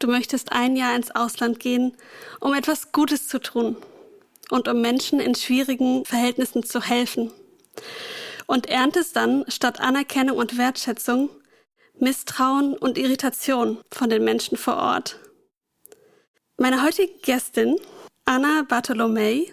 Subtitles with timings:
[0.00, 1.96] du möchtest ein Jahr ins Ausland gehen,
[2.40, 3.76] um etwas Gutes zu tun
[4.50, 7.30] und um Menschen in schwierigen Verhältnissen zu helfen.
[8.46, 11.30] Und erntest dann statt Anerkennung und Wertschätzung
[12.00, 15.20] Misstrauen und Irritation von den Menschen vor Ort.
[16.56, 17.76] Meine heutige Gästin,
[18.24, 19.52] Anna Bartolomei,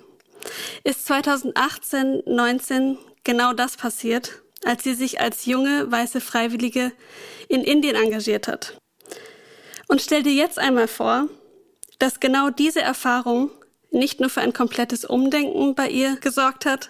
[0.83, 6.93] ist 2018-19 genau das passiert, als sie sich als junge weiße Freiwillige
[7.49, 8.77] in Indien engagiert hat.
[9.87, 11.29] Und stell dir jetzt einmal vor,
[11.99, 13.51] dass genau diese Erfahrung
[13.91, 16.89] nicht nur für ein komplettes Umdenken bei ihr gesorgt hat,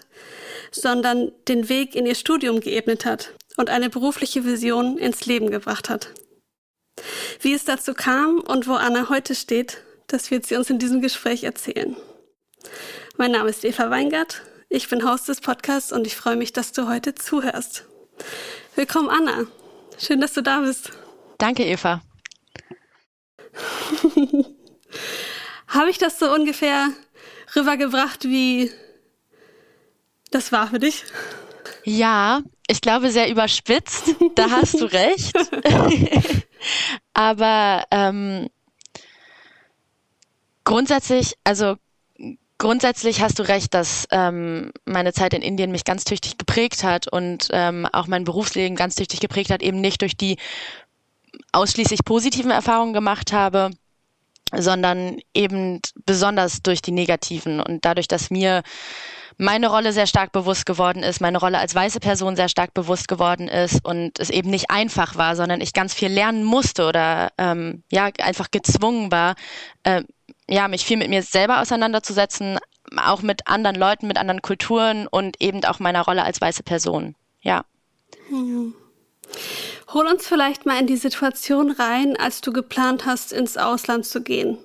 [0.70, 5.88] sondern den Weg in ihr Studium geebnet hat und eine berufliche Vision ins Leben gebracht
[5.88, 6.08] hat.
[7.40, 11.00] Wie es dazu kam und wo Anna heute steht, das wird sie uns in diesem
[11.00, 11.96] Gespräch erzählen.
[13.16, 16.72] Mein Name ist Eva Weingart, ich bin Host des Podcasts und ich freue mich, dass
[16.72, 17.84] du heute zuhörst.
[18.74, 19.46] Willkommen, Anna.
[19.98, 20.90] Schön, dass du da bist.
[21.38, 22.02] Danke, Eva.
[25.68, 26.88] Habe ich das so ungefähr
[27.54, 28.70] rübergebracht, wie
[30.30, 31.04] das war für dich?
[31.84, 34.14] Ja, ich glaube sehr überspitzt.
[34.34, 35.34] Da hast du recht.
[37.14, 38.48] Aber ähm,
[40.64, 41.76] grundsätzlich, also
[42.58, 47.08] grundsätzlich hast du recht, dass ähm, meine Zeit in Indien mich ganz tüchtig geprägt hat
[47.08, 50.36] und ähm, auch mein Berufsleben ganz tüchtig geprägt hat, eben nicht durch die
[51.52, 53.70] ausschließlich positiven Erfahrungen gemacht habe,
[54.56, 58.62] sondern eben besonders durch die negativen und dadurch, dass mir
[59.38, 63.06] meine Rolle sehr stark bewusst geworden ist, meine Rolle als weiße Person sehr stark bewusst
[63.06, 67.30] geworden ist und es eben nicht einfach war, sondern ich ganz viel lernen musste oder
[67.38, 69.36] ähm, ja einfach gezwungen war,
[69.84, 70.02] äh,
[70.48, 72.58] ja mich viel mit mir selber auseinanderzusetzen,
[72.96, 77.14] auch mit anderen Leuten, mit anderen Kulturen und eben auch meiner Rolle als weiße Person.
[77.40, 77.64] Ja.
[78.28, 78.74] Hm.
[79.94, 84.22] Hol uns vielleicht mal in die Situation rein, als du geplant hast, ins Ausland zu
[84.22, 84.58] gehen.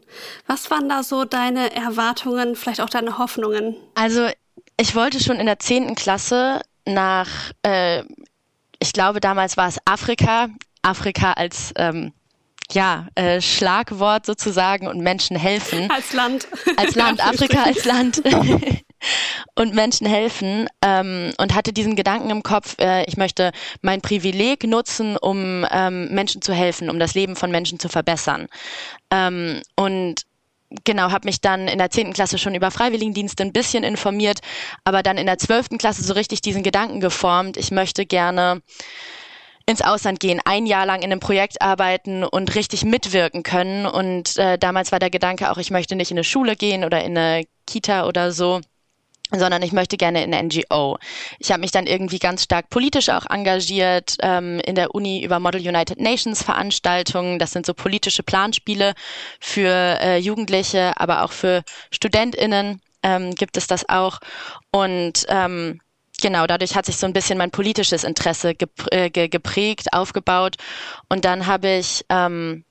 [0.47, 3.75] Was waren da so deine Erwartungen, vielleicht auch deine Hoffnungen?
[3.95, 4.27] Also
[4.77, 7.29] ich wollte schon in der zehnten Klasse nach,
[7.63, 8.03] äh,
[8.79, 10.49] ich glaube damals war es Afrika,
[10.81, 12.11] Afrika als ähm,
[12.71, 15.89] ja, äh, Schlagwort sozusagen und Menschen helfen.
[15.91, 16.47] Als Land.
[16.75, 18.23] Als Land, Afrika als Land.
[19.55, 24.63] und Menschen helfen ähm, und hatte diesen Gedanken im Kopf, äh, ich möchte mein Privileg
[24.63, 28.47] nutzen, um ähm, Menschen zu helfen, um das Leben von Menschen zu verbessern.
[29.11, 30.23] Ähm, und
[30.83, 34.39] genau, habe mich dann in der zehnten Klasse schon über Freiwilligendienste ein bisschen informiert,
[34.83, 38.61] aber dann in der zwölften Klasse so richtig diesen Gedanken geformt, ich möchte gerne
[39.65, 43.85] ins Ausland gehen, ein Jahr lang in einem Projekt arbeiten und richtig mitwirken können.
[43.85, 47.03] Und äh, damals war der Gedanke auch, ich möchte nicht in eine Schule gehen oder
[47.03, 48.59] in eine Kita oder so,
[49.39, 50.97] sondern ich möchte gerne in NGO.
[51.39, 55.39] Ich habe mich dann irgendwie ganz stark politisch auch engagiert ähm, in der Uni über
[55.39, 57.39] Model United Nations Veranstaltungen.
[57.39, 58.93] Das sind so politische Planspiele
[59.39, 59.69] für
[60.01, 64.19] äh, Jugendliche, aber auch für Studentinnen ähm, gibt es das auch.
[64.71, 65.79] Und ähm,
[66.21, 68.55] genau, dadurch hat sich so ein bisschen mein politisches Interesse
[68.91, 70.55] äh, geprägt, aufgebaut.
[71.09, 72.65] Und dann habe ich ähm,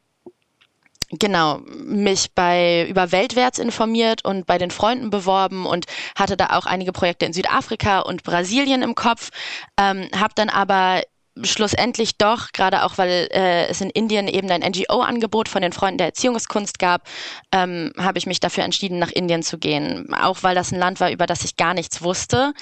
[1.18, 5.86] genau mich bei über Weltwärts informiert und bei den Freunden beworben und
[6.16, 9.30] hatte da auch einige Projekte in Südafrika und Brasilien im Kopf,
[9.78, 11.02] ähm, habe dann aber
[11.42, 15.98] schlussendlich doch, gerade auch weil äh, es in Indien eben ein NGO-Angebot von den Freunden
[15.98, 17.08] der Erziehungskunst gab,
[17.52, 20.12] ähm, habe ich mich dafür entschieden, nach Indien zu gehen.
[20.12, 22.52] Auch weil das ein Land war, über das ich gar nichts wusste.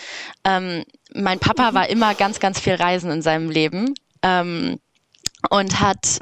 [0.44, 4.78] Ähm, mein Papa war immer ganz, ganz viel reisen in seinem Leben ähm,
[5.48, 6.20] und hat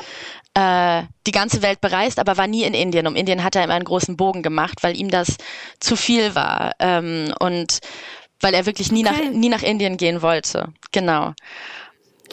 [0.58, 3.06] äh, die ganze Welt bereist, aber war nie in Indien.
[3.06, 5.36] Um Indien hat er immer einen großen Bogen gemacht, weil ihm das
[5.78, 7.78] zu viel war ähm, und
[8.40, 9.26] weil er wirklich nie, okay.
[9.26, 10.72] nach, nie nach Indien gehen wollte.
[10.90, 11.34] Genau.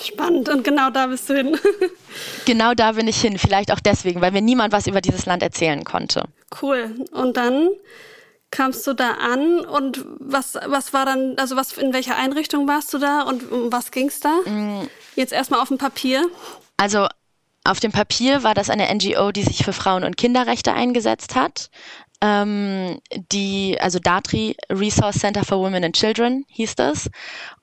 [0.01, 1.57] Spannend und genau da bist du hin.
[2.45, 5.43] genau da bin ich hin, vielleicht auch deswegen, weil mir niemand was über dieses Land
[5.43, 6.23] erzählen konnte.
[6.61, 6.95] Cool.
[7.11, 7.69] Und dann
[8.49, 12.93] kamst du da an und was, was war dann, also was, in welcher Einrichtung warst
[12.93, 14.33] du da und um was ging's da?
[14.45, 14.89] Mm.
[15.15, 16.25] Jetzt erstmal auf dem Papier.
[16.77, 17.07] Also
[17.65, 21.69] auf dem Papier war das eine NGO, die sich für Frauen- und Kinderrechte eingesetzt hat.
[22.21, 22.99] Ähm,
[23.31, 27.09] die, also DATRI, Resource Center for Women and Children hieß das.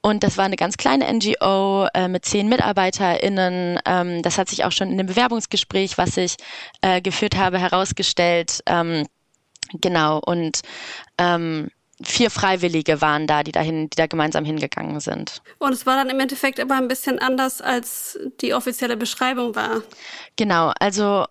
[0.02, 3.78] Und das war eine ganz kleine NGO äh, mit zehn MitarbeiterInnen.
[3.86, 6.36] Ähm, das hat sich auch schon in dem Bewerbungsgespräch, was ich
[6.82, 8.60] äh, geführt habe, herausgestellt.
[8.66, 9.06] Ähm,
[9.80, 10.18] genau.
[10.18, 10.60] Und
[11.16, 11.70] ähm,
[12.04, 15.42] vier Freiwillige waren da, die dahin, die da gemeinsam hingegangen sind.
[15.58, 19.82] Und es war dann im Endeffekt aber ein bisschen anders, als die offizielle Beschreibung war.
[20.36, 21.24] Genau, also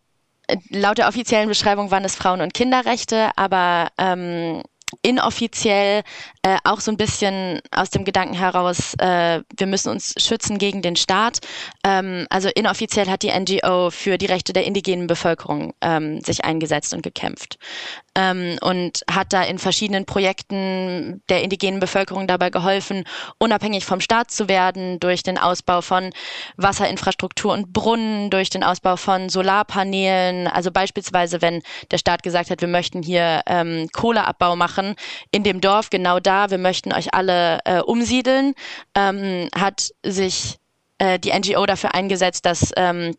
[0.47, 4.63] äh, laut der offiziellen Beschreibung waren es Frauen- und Kinderrechte, aber ähm,
[5.01, 6.03] inoffiziell
[6.43, 10.81] äh, auch so ein bisschen aus dem Gedanken heraus, äh, wir müssen uns schützen gegen
[10.81, 11.39] den Staat.
[11.83, 16.93] Ähm, also inoffiziell hat die NGO für die Rechte der indigenen Bevölkerung ähm, sich eingesetzt
[16.93, 17.59] und gekämpft
[18.15, 23.03] ähm, und hat da in verschiedenen Projekten der indigenen Bevölkerung dabei geholfen,
[23.37, 26.11] unabhängig vom Staat zu werden durch den Ausbau von
[26.57, 30.47] Wasserinfrastruktur und Brunnen, durch den Ausbau von Solarpanelen.
[30.47, 31.61] Also beispielsweise, wenn
[31.91, 34.95] der Staat gesagt hat, wir möchten hier ähm, Kohleabbau machen
[35.31, 38.53] in dem Dorf, genau da, wir möchten euch alle äh, umsiedeln,
[38.95, 40.57] ähm, hat sich
[40.97, 43.15] äh, die NGO dafür eingesetzt, dass ähm,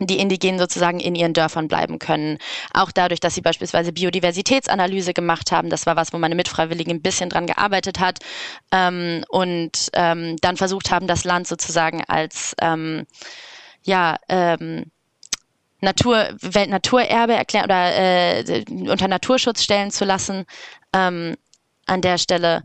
[0.00, 2.38] die Indigenen sozusagen in ihren Dörfern bleiben können.
[2.72, 5.70] Auch dadurch, dass sie beispielsweise Biodiversitätsanalyse gemacht haben.
[5.70, 8.18] Das war was, wo meine Mitfreiwillige ein bisschen dran gearbeitet hat.
[8.72, 13.06] Ähm, und ähm, dann versucht haben, das Land sozusagen als ähm,
[13.82, 14.86] ja, ähm,
[15.80, 20.46] Natur, Weltnaturerbe erklären oder äh, unter Naturschutz stellen zu lassen.
[20.94, 21.36] Ähm,
[21.92, 22.64] an der Stelle.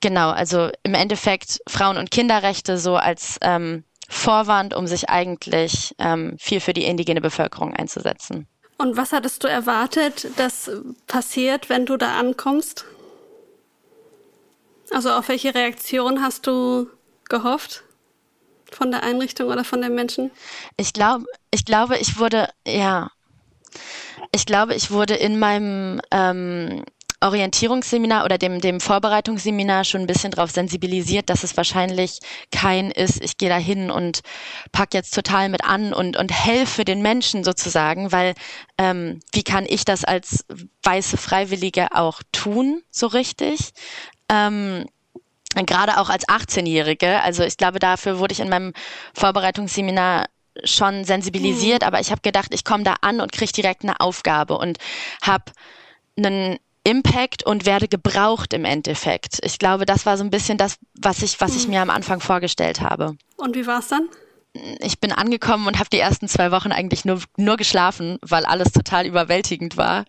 [0.00, 6.36] Genau, also im Endeffekt Frauen- und Kinderrechte so als ähm, Vorwand, um sich eigentlich ähm,
[6.38, 8.46] viel für die indigene Bevölkerung einzusetzen.
[8.76, 10.70] Und was hattest du erwartet, dass
[11.06, 12.86] passiert, wenn du da ankommst?
[14.90, 16.88] Also auf welche Reaktion hast du
[17.28, 17.84] gehofft?
[18.72, 20.30] Von der Einrichtung oder von den Menschen?
[20.76, 23.10] Ich glaube, ich glaube, ich wurde, ja,
[24.32, 26.84] ich glaube, ich wurde in meinem ähm,
[27.20, 32.20] Orientierungsseminar oder dem, dem Vorbereitungsseminar schon ein bisschen darauf sensibilisiert, dass es wahrscheinlich
[32.50, 34.20] kein ist, ich gehe da hin und
[34.72, 38.34] pack jetzt total mit an und, und helfe den Menschen sozusagen, weil
[38.78, 40.46] ähm, wie kann ich das als
[40.82, 43.72] weiße Freiwillige auch tun, so richtig?
[44.30, 44.86] Ähm,
[45.66, 47.20] gerade auch als 18-Jährige.
[47.22, 48.72] Also ich glaube, dafür wurde ich in meinem
[49.14, 50.26] Vorbereitungsseminar
[50.64, 51.88] schon sensibilisiert, mhm.
[51.88, 54.78] aber ich habe gedacht, ich komme da an und kriege direkt eine Aufgabe und
[55.22, 55.44] habe
[56.16, 56.58] einen
[56.90, 59.38] Impact und werde gebraucht im Endeffekt.
[59.44, 61.70] Ich glaube, das war so ein bisschen das, was ich, was ich hm.
[61.70, 63.16] mir am Anfang vorgestellt habe.
[63.36, 64.08] Und wie war es dann?
[64.80, 68.72] Ich bin angekommen und habe die ersten zwei Wochen eigentlich nur, nur geschlafen, weil alles
[68.72, 70.04] total überwältigend war.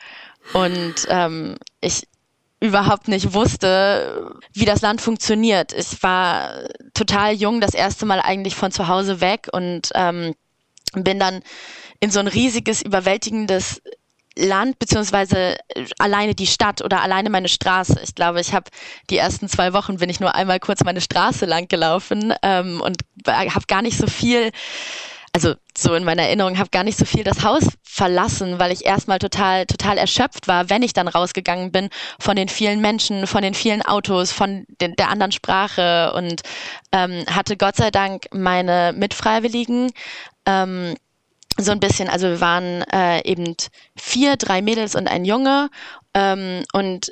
[0.53, 2.07] Und ähm, ich
[2.59, 5.73] überhaupt nicht wusste, wie das Land funktioniert.
[5.73, 10.33] Ich war total jung, das erste Mal eigentlich von zu Hause weg und ähm,
[10.93, 11.43] bin dann
[11.99, 13.81] in so ein riesiges, überwältigendes
[14.37, 17.99] Land beziehungsweise äh, alleine die Stadt oder alleine meine Straße.
[18.03, 18.69] Ich glaube, ich habe
[19.09, 22.97] die ersten zwei Wochen bin ich nur einmal kurz meine Straße lang gelaufen ähm, und
[23.27, 24.51] habe gar nicht so viel,
[25.33, 28.85] also so in meiner Erinnerung, habe gar nicht so viel das Haus verlassen, weil ich
[28.85, 33.41] erstmal total total erschöpft war, wenn ich dann rausgegangen bin von den vielen Menschen, von
[33.41, 36.41] den vielen Autos, von den, der anderen Sprache und
[36.93, 39.91] ähm, hatte Gott sei Dank meine Mitfreiwilligen.
[40.45, 40.95] Ähm,
[41.57, 43.55] so ein bisschen, also wir waren äh, eben
[43.95, 45.69] vier, drei Mädels und ein Junge
[46.13, 47.11] ähm, und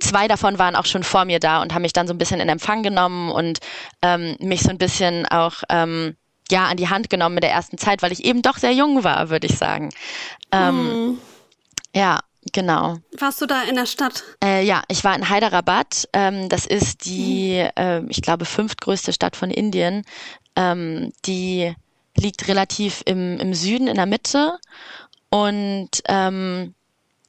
[0.00, 2.40] zwei davon waren auch schon vor mir da und haben mich dann so ein bisschen
[2.40, 3.58] in Empfang genommen und
[4.02, 6.16] ähm, mich so ein bisschen auch ähm,
[6.50, 9.04] ja an die Hand genommen in der ersten Zeit, weil ich eben doch sehr jung
[9.04, 9.90] war, würde ich sagen.
[10.52, 11.18] Ähm, hm.
[11.94, 12.20] Ja,
[12.52, 12.98] Genau.
[13.18, 14.22] Warst du da in der Stadt?
[14.42, 16.08] Äh, ja, ich war in Hyderabad.
[16.12, 20.04] Ähm, das ist die, äh, ich glaube, fünftgrößte Stadt von Indien.
[20.54, 21.74] Ähm, die
[22.20, 24.58] liegt relativ im, im Süden, in der Mitte.
[25.30, 26.74] Und ähm,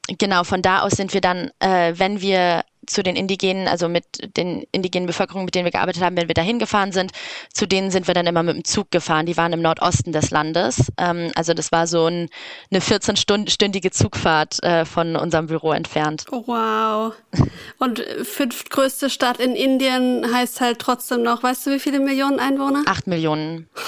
[0.06, 4.04] genau, von da aus sind wir dann, äh, wenn wir zu den indigenen, also mit
[4.36, 7.12] den indigenen Bevölkerungen, mit denen wir gearbeitet haben, wenn wir dahin gefahren sind,
[7.52, 9.26] zu denen sind wir dann immer mit dem Zug gefahren.
[9.26, 10.90] Die waren im Nordosten des Landes.
[10.98, 12.28] Ähm, also das war so ein,
[12.70, 16.24] eine 14-stündige Zugfahrt äh, von unserem Büro entfernt.
[16.30, 17.14] Oh, wow.
[17.78, 22.82] Und fünftgrößte Stadt in Indien heißt halt trotzdem noch, weißt du, wie viele Millionen Einwohner?
[22.86, 23.68] Acht Millionen.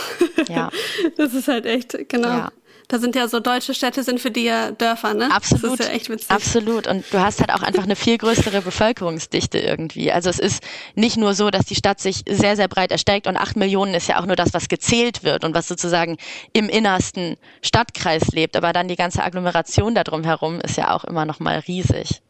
[0.49, 0.71] Ja.
[1.17, 2.29] das ist halt echt, genau.
[2.29, 2.53] Ja.
[2.91, 5.31] Da sind ja so deutsche Städte sind für die ja Dörfer, ne?
[5.31, 5.79] Absolut.
[5.79, 6.29] Das ist ja echt witzig.
[6.29, 6.89] Absolut.
[6.89, 10.11] Und du hast halt auch einfach eine viel größere Bevölkerungsdichte irgendwie.
[10.11, 10.65] Also es ist
[10.97, 14.09] nicht nur so, dass die Stadt sich sehr, sehr breit erstreckt und acht Millionen ist
[14.09, 16.17] ja auch nur das, was gezählt wird und was sozusagen
[16.53, 18.57] im innersten Stadtkreis lebt.
[18.57, 22.23] Aber dann die ganze Agglomeration da drum herum ist ja auch immer noch mal riesig.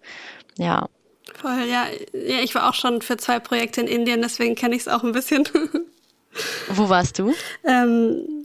[0.58, 0.90] Ja.
[1.40, 1.86] Voll, ja.
[2.12, 2.40] ja.
[2.42, 5.12] Ich war auch schon für zwei Projekte in Indien, deswegen kenne ich es auch ein
[5.12, 5.48] bisschen.
[6.68, 7.32] Wo warst du?
[7.64, 8.39] Ähm,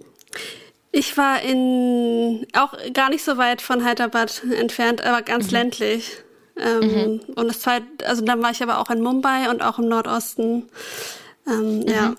[0.95, 5.51] ich war in, auch gar nicht so weit von Hyderabad entfernt, aber ganz mhm.
[5.51, 6.11] ländlich.
[6.57, 7.19] Ähm, mhm.
[7.35, 10.69] Und das zweite, also dann war ich aber auch in Mumbai und auch im Nordosten.
[11.45, 11.87] Ähm, mhm.
[11.89, 12.15] Ja.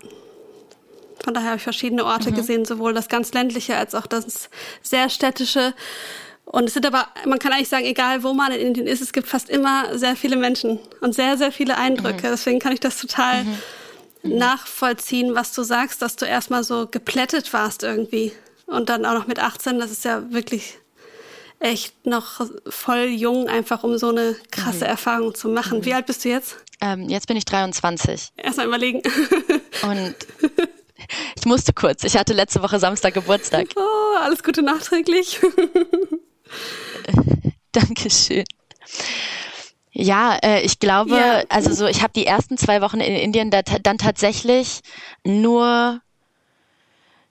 [1.23, 2.35] Von daher habe ich verschiedene Orte mhm.
[2.35, 4.51] gesehen, sowohl das ganz ländliche als auch das
[4.83, 5.73] sehr städtische.
[6.45, 9.11] Und es sind aber, man kann eigentlich sagen, egal wo man in Indien ist, es
[9.11, 12.27] gibt fast immer sehr viele Menschen und sehr, sehr viele Eindrücke.
[12.27, 12.31] Mhm.
[12.31, 14.37] Deswegen kann ich das total mhm.
[14.37, 18.33] nachvollziehen, was du sagst, dass du erstmal so geplättet warst irgendwie.
[18.67, 20.77] Und dann auch noch mit 18, das ist ja wirklich
[21.59, 24.91] echt noch voll jung, einfach um so eine krasse mhm.
[24.91, 25.79] Erfahrung zu machen.
[25.79, 25.85] Mhm.
[25.85, 26.57] Wie alt bist du jetzt?
[26.81, 28.29] Ähm, jetzt bin ich 23.
[28.37, 29.01] Erstmal überlegen.
[29.81, 30.15] Und
[31.35, 32.03] ich musste kurz.
[32.03, 33.67] Ich hatte letzte Woche Samstag Geburtstag.
[33.75, 35.39] Oh, alles Gute nachträglich.
[37.71, 38.45] Dankeschön.
[39.91, 41.43] Ja, äh, ich glaube, ja.
[41.49, 44.81] also so, ich habe die ersten zwei Wochen in Indien da, dann tatsächlich
[45.23, 46.01] nur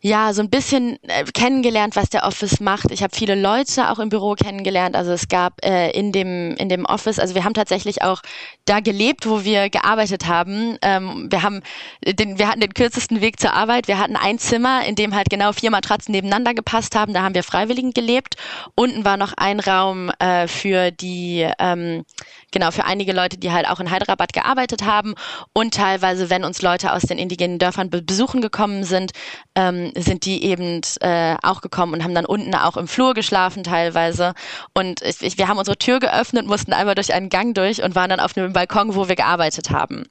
[0.06, 2.92] ja, so ein bisschen äh, kennengelernt, was der Office macht.
[2.92, 4.94] Ich habe viele Leute auch im Büro kennengelernt.
[4.94, 8.22] Also es gab äh, in dem in dem Office, also wir haben tatsächlich auch
[8.66, 10.78] da gelebt, wo wir gearbeitet haben.
[10.80, 11.60] Ähm, wir haben
[12.06, 13.88] den, wir hatten den kürzesten Weg zur Arbeit.
[13.88, 17.12] Wir hatten ein Zimmer, in dem halt genau vier Matratzen nebeneinander gepasst haben.
[17.12, 18.36] Da haben wir Freiwilligen gelebt.
[18.76, 22.04] Unten war noch ein Raum äh, für die ähm,
[22.52, 25.14] genau für einige Leute, die halt auch in Hyderabad gearbeitet haben
[25.52, 29.10] und teilweise, wenn uns Leute aus den indigenen Dörfern besuchen gekommen sind,
[29.56, 33.64] ähm, sind die eben äh, auch gekommen und haben dann unten auch im Flur geschlafen
[33.64, 34.34] teilweise.
[34.74, 38.10] Und ich, wir haben unsere Tür geöffnet, mussten einmal durch einen Gang durch und waren
[38.10, 40.04] dann auf einem Balkon, wo wir gearbeitet haben.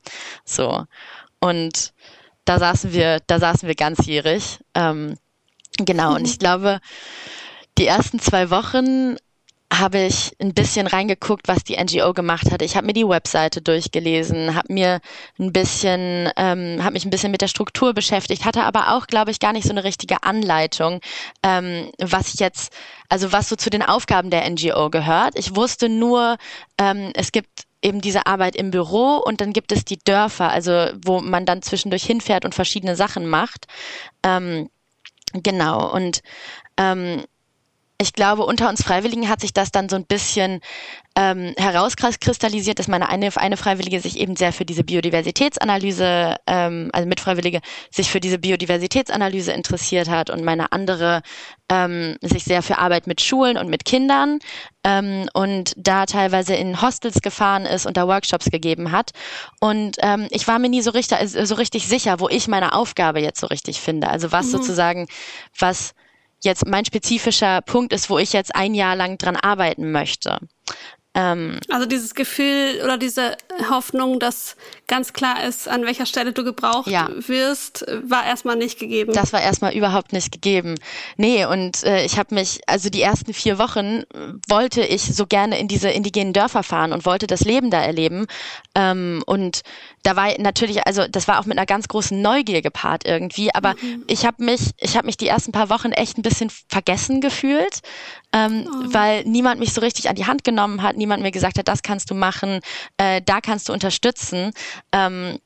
[0.44, 0.86] So.
[1.40, 1.94] Und
[2.46, 4.60] da saßen wir, da saßen wir ganzjährig.
[4.74, 5.18] Ähm,
[5.78, 6.16] genau.
[6.16, 6.80] Und ich glaube,
[7.78, 9.18] die ersten zwei Wochen
[9.74, 12.62] habe ich ein bisschen reingeguckt, was die NGO gemacht hat.
[12.62, 15.02] Ich habe mir die Webseite durchgelesen, habe mir
[15.40, 19.32] ein bisschen, ähm, habe mich ein bisschen mit der Struktur beschäftigt, hatte aber auch, glaube
[19.32, 21.02] ich, gar nicht so eine richtige Anleitung,
[21.44, 22.74] ähm, was ich jetzt,
[23.10, 25.38] also was so zu den Aufgaben der NGO gehört.
[25.38, 26.38] Ich wusste nur,
[26.78, 30.90] ähm, es gibt eben diese Arbeit im Büro und dann gibt es die Dörfer, also
[31.04, 33.68] wo man dann zwischendurch hinfährt und verschiedene Sachen macht.
[34.24, 34.70] Ähm,
[35.34, 36.22] genau und
[36.78, 37.24] ähm,
[37.98, 40.60] ich glaube, unter uns Freiwilligen hat sich das dann so ein bisschen
[41.18, 47.08] ähm, herauskristallisiert, dass meine eine, eine Freiwillige sich eben sehr für diese Biodiversitätsanalyse, ähm, also
[47.08, 51.22] Mitfreiwillige, sich für diese Biodiversitätsanalyse interessiert hat und meine andere
[51.70, 54.40] ähm, sich sehr für Arbeit mit Schulen und mit Kindern
[54.84, 59.12] ähm, und da teilweise in Hostels gefahren ist und da Workshops gegeben hat.
[59.62, 63.22] Und ähm, ich war mir nie so richtig, so richtig sicher, wo ich meine Aufgabe
[63.22, 64.10] jetzt so richtig finde.
[64.10, 64.52] Also was mhm.
[64.52, 65.08] sozusagen,
[65.58, 65.94] was
[66.46, 70.40] jetzt mein spezifischer Punkt ist, wo ich jetzt ein Jahr lang dran arbeiten möchte.
[71.16, 73.38] Ähm, also dieses Gefühl oder diese
[73.70, 77.10] Hoffnung, dass ganz klar ist, an welcher Stelle du gebraucht ja.
[77.10, 79.14] wirst, war erstmal nicht gegeben.
[79.14, 80.76] Das war erstmal überhaupt nicht gegeben.
[81.16, 84.04] Nee, und äh, ich habe mich, also die ersten vier Wochen
[84.50, 88.28] wollte ich so gerne in diese indigenen Dörfer fahren und wollte das Leben da erleben.
[88.76, 89.62] Ähm, und
[90.06, 93.74] da war natürlich, also das war auch mit einer ganz großen Neugier gepaart irgendwie, aber
[93.82, 94.04] mhm.
[94.06, 97.82] ich habe mich, ich habe mich die ersten paar Wochen echt ein bisschen vergessen gefühlt,
[98.32, 98.94] ähm, oh.
[98.94, 101.82] weil niemand mich so richtig an die Hand genommen hat, niemand mir gesagt hat, das
[101.82, 102.60] kannst du machen,
[102.98, 104.52] äh, da kannst du unterstützen.
[104.92, 105.40] Ähm,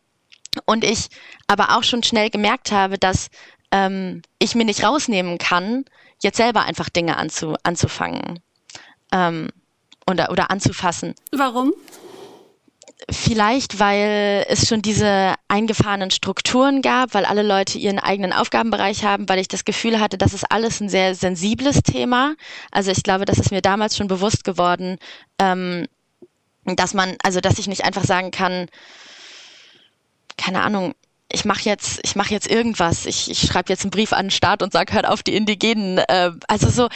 [0.66, 1.08] und ich
[1.48, 3.30] aber auch schon schnell gemerkt habe, dass
[3.72, 5.86] ähm, ich mir nicht rausnehmen kann,
[6.22, 8.42] jetzt selber einfach Dinge anzu, anzufangen
[9.14, 9.48] ähm,
[10.06, 11.16] oder, oder anzufassen.
[11.32, 11.72] Warum?
[13.10, 19.30] Vielleicht, weil es schon diese eingefahrenen Strukturen gab, weil alle Leute ihren eigenen Aufgabenbereich haben,
[19.30, 22.36] weil ich das Gefühl hatte, das ist alles ein sehr sensibles Thema.
[22.72, 24.98] Also ich glaube, das ist mir damals schon bewusst geworden,
[25.40, 25.88] ähm,
[26.66, 28.68] dass man, also dass ich nicht einfach sagen kann,
[30.38, 30.94] keine Ahnung,
[31.32, 33.06] ich mache jetzt, ich mache jetzt irgendwas.
[33.06, 36.00] Ich, ich schreibe jetzt einen Brief an den Staat und sage, hört auf die Indigenen.
[36.00, 36.90] Äh, also so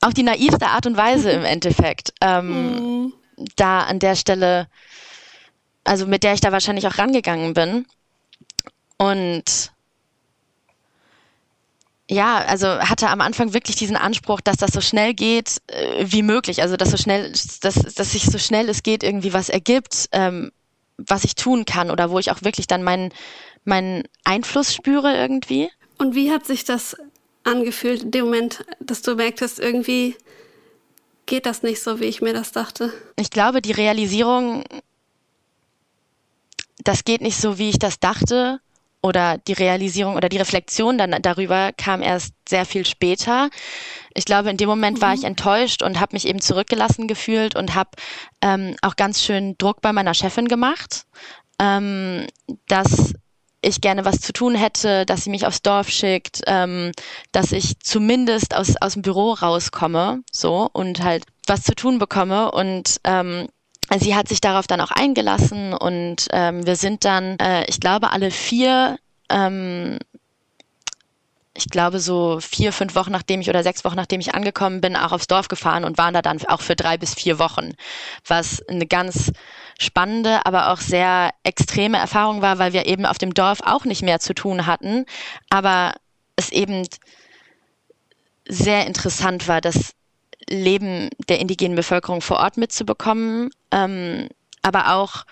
[0.00, 2.12] auf die naivste Art und Weise im Endeffekt.
[2.20, 3.12] Ähm, mhm.
[3.54, 4.68] Da an der Stelle
[5.86, 7.86] also mit der ich da wahrscheinlich auch rangegangen bin.
[8.98, 9.72] Und
[12.08, 16.22] ja, also hatte am Anfang wirklich diesen Anspruch, dass das so schnell geht äh, wie
[16.22, 16.62] möglich.
[16.62, 20.52] Also dass so schnell, dass, dass sich so schnell es geht irgendwie was ergibt, ähm,
[20.98, 23.12] was ich tun kann oder wo ich auch wirklich dann meinen
[23.64, 25.68] meinen Einfluss spüre irgendwie.
[25.98, 26.96] Und wie hat sich das
[27.42, 30.16] angefühlt in dem Moment, dass du merktest, irgendwie
[31.26, 32.92] geht das nicht so, wie ich mir das dachte?
[33.16, 34.64] Ich glaube, die Realisierung,
[36.86, 38.60] das geht nicht so, wie ich das dachte,
[39.06, 43.50] oder die Realisierung oder die Reflexion dann darüber kam erst sehr viel später.
[44.14, 45.02] Ich glaube, in dem Moment mhm.
[45.02, 45.26] war ich mhm.
[45.26, 47.90] enttäuscht und habe mich eben zurückgelassen gefühlt und habe
[48.42, 51.06] ähm, auch ganz schön Druck bei meiner Chefin gemacht,
[51.60, 52.26] ähm,
[52.66, 53.14] dass
[53.62, 56.92] ich gerne was zu tun hätte, dass sie mich aufs Dorf schickt, ähm,
[57.32, 62.50] dass ich zumindest aus, aus dem Büro rauskomme, so und halt was zu tun bekomme
[62.50, 63.48] und ähm,
[63.98, 68.10] sie hat sich darauf dann auch eingelassen und ähm, wir sind dann, äh, ich glaube,
[68.10, 69.98] alle vier, ähm,
[71.54, 74.96] ich glaube so vier, fünf Wochen nachdem ich oder sechs Wochen nachdem ich angekommen bin,
[74.96, 77.72] auch aufs Dorf gefahren und waren da dann auch für drei bis vier Wochen,
[78.26, 79.32] was eine ganz
[79.78, 84.02] spannende, aber auch sehr extreme Erfahrung war, weil wir eben auf dem Dorf auch nicht
[84.02, 85.06] mehr zu tun hatten,
[85.48, 85.94] aber
[86.36, 86.86] es eben
[88.48, 89.95] sehr interessant war, dass
[90.48, 94.28] Leben der indigenen Bevölkerung vor Ort mitzubekommen, ähm,
[94.62, 95.24] aber auch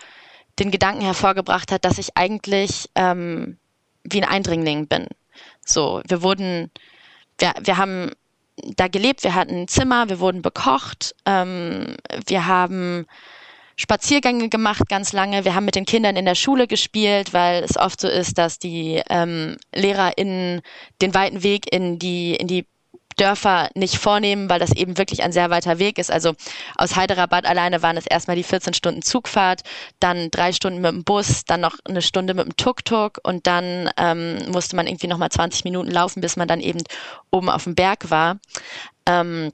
[0.59, 3.59] den Gedanken hervorgebracht hat, dass ich eigentlich ähm,
[4.05, 5.07] wie ein Eindringling bin.
[5.65, 6.71] So, wir wurden,
[7.39, 8.11] wir, wir haben
[8.77, 13.07] da gelebt, wir hatten ein Zimmer, wir wurden bekocht, ähm, wir haben
[13.77, 15.45] Spaziergänge gemacht ganz lange.
[15.45, 18.59] Wir haben mit den Kindern in der Schule gespielt, weil es oft so ist, dass
[18.59, 20.63] die ähm, LehrerInnen
[21.03, 22.67] den weiten Weg in die, in die
[23.17, 26.11] Dörfer nicht vornehmen, weil das eben wirklich ein sehr weiter Weg ist.
[26.11, 26.35] Also
[26.77, 29.63] aus Hyderabad alleine waren es erstmal die 14 Stunden Zugfahrt,
[30.01, 33.91] dann drei Stunden mit dem Bus, dann noch eine Stunde mit dem Tuk-Tuk und dann
[33.97, 36.83] ähm, musste man irgendwie nochmal 20 Minuten laufen, bis man dann eben
[37.31, 38.39] oben auf dem Berg war.
[39.07, 39.53] Ähm,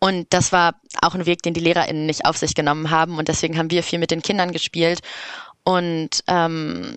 [0.00, 3.18] und das war auch ein Weg, den die LehrerInnen nicht auf sich genommen haben.
[3.18, 5.00] Und deswegen haben wir viel mit den Kindern gespielt.
[5.62, 6.96] Und ähm,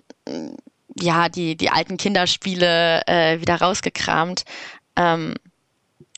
[0.98, 4.44] ja, die, die alten Kinderspiele äh, wieder rausgekramt.
[4.96, 5.34] Ähm,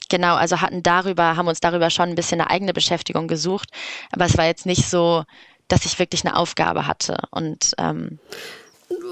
[0.08, 3.70] Genau, also hatten darüber, haben uns darüber schon ein bisschen eine eigene Beschäftigung gesucht,
[4.10, 5.24] aber es war jetzt nicht so,
[5.68, 7.18] dass ich wirklich eine Aufgabe hatte.
[7.30, 8.18] Und, ähm,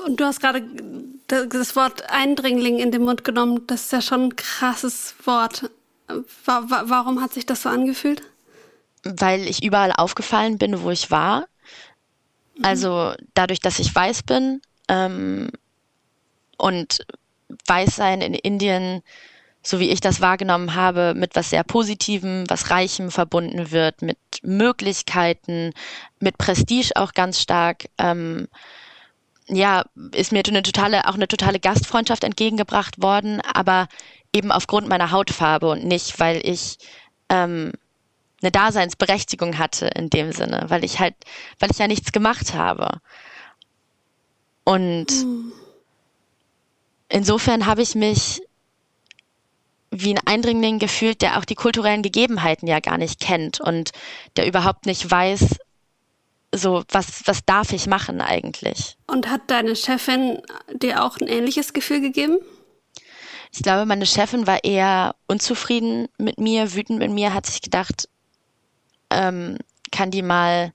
[0.06, 0.62] und du hast gerade
[1.28, 3.66] das Wort Eindringling in den Mund genommen.
[3.66, 5.70] Das ist ja schon ein krasses Wort.
[6.46, 8.22] Warum hat sich das so angefühlt?
[9.02, 11.46] Weil ich überall aufgefallen bin, wo ich war.
[12.56, 12.64] Mhm.
[12.64, 15.50] Also dadurch, dass ich weiß bin ähm,
[16.56, 17.06] und
[17.66, 19.02] Weißsein in Indien
[19.66, 24.18] so wie ich das wahrgenommen habe, mit was sehr Positivem, was Reichem verbunden wird, mit
[24.42, 25.72] Möglichkeiten,
[26.20, 27.86] mit Prestige auch ganz stark.
[27.98, 28.46] Ähm,
[29.48, 33.88] ja, ist mir eine totale, auch eine totale Gastfreundschaft entgegengebracht worden, aber
[34.32, 36.78] eben aufgrund meiner Hautfarbe und nicht, weil ich
[37.28, 37.72] ähm,
[38.40, 41.14] eine Daseinsberechtigung hatte in dem Sinne, weil ich halt,
[41.58, 43.00] weil ich ja nichts gemacht habe.
[44.62, 45.52] Und mhm.
[47.08, 48.42] insofern habe ich mich
[49.90, 53.92] wie ein Eindringling gefühlt, der auch die kulturellen Gegebenheiten ja gar nicht kennt und
[54.36, 55.56] der überhaupt nicht weiß,
[56.54, 58.96] so, was, was darf ich machen eigentlich?
[59.06, 60.40] Und hat deine Chefin
[60.72, 62.38] dir auch ein ähnliches Gefühl gegeben?
[63.52, 68.08] Ich glaube, meine Chefin war eher unzufrieden mit mir, wütend mit mir, hat sich gedacht,
[69.10, 69.58] ähm,
[69.92, 70.72] kann die mal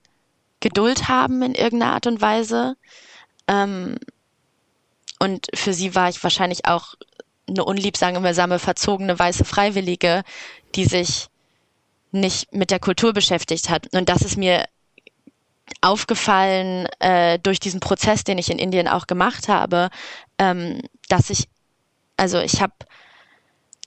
[0.62, 2.76] Geduld haben in irgendeiner Art und Weise.
[3.47, 3.97] Ähm,
[5.19, 6.95] und für sie war ich wahrscheinlich auch
[7.51, 10.23] eine unliebsame, verzogene weiße Freiwillige,
[10.75, 11.27] die sich
[12.11, 13.93] nicht mit der Kultur beschäftigt hat.
[13.93, 14.65] Und das ist mir
[15.81, 19.89] aufgefallen äh, durch diesen Prozess, den ich in Indien auch gemacht habe,
[20.37, 21.47] ähm, dass ich,
[22.17, 22.73] also ich habe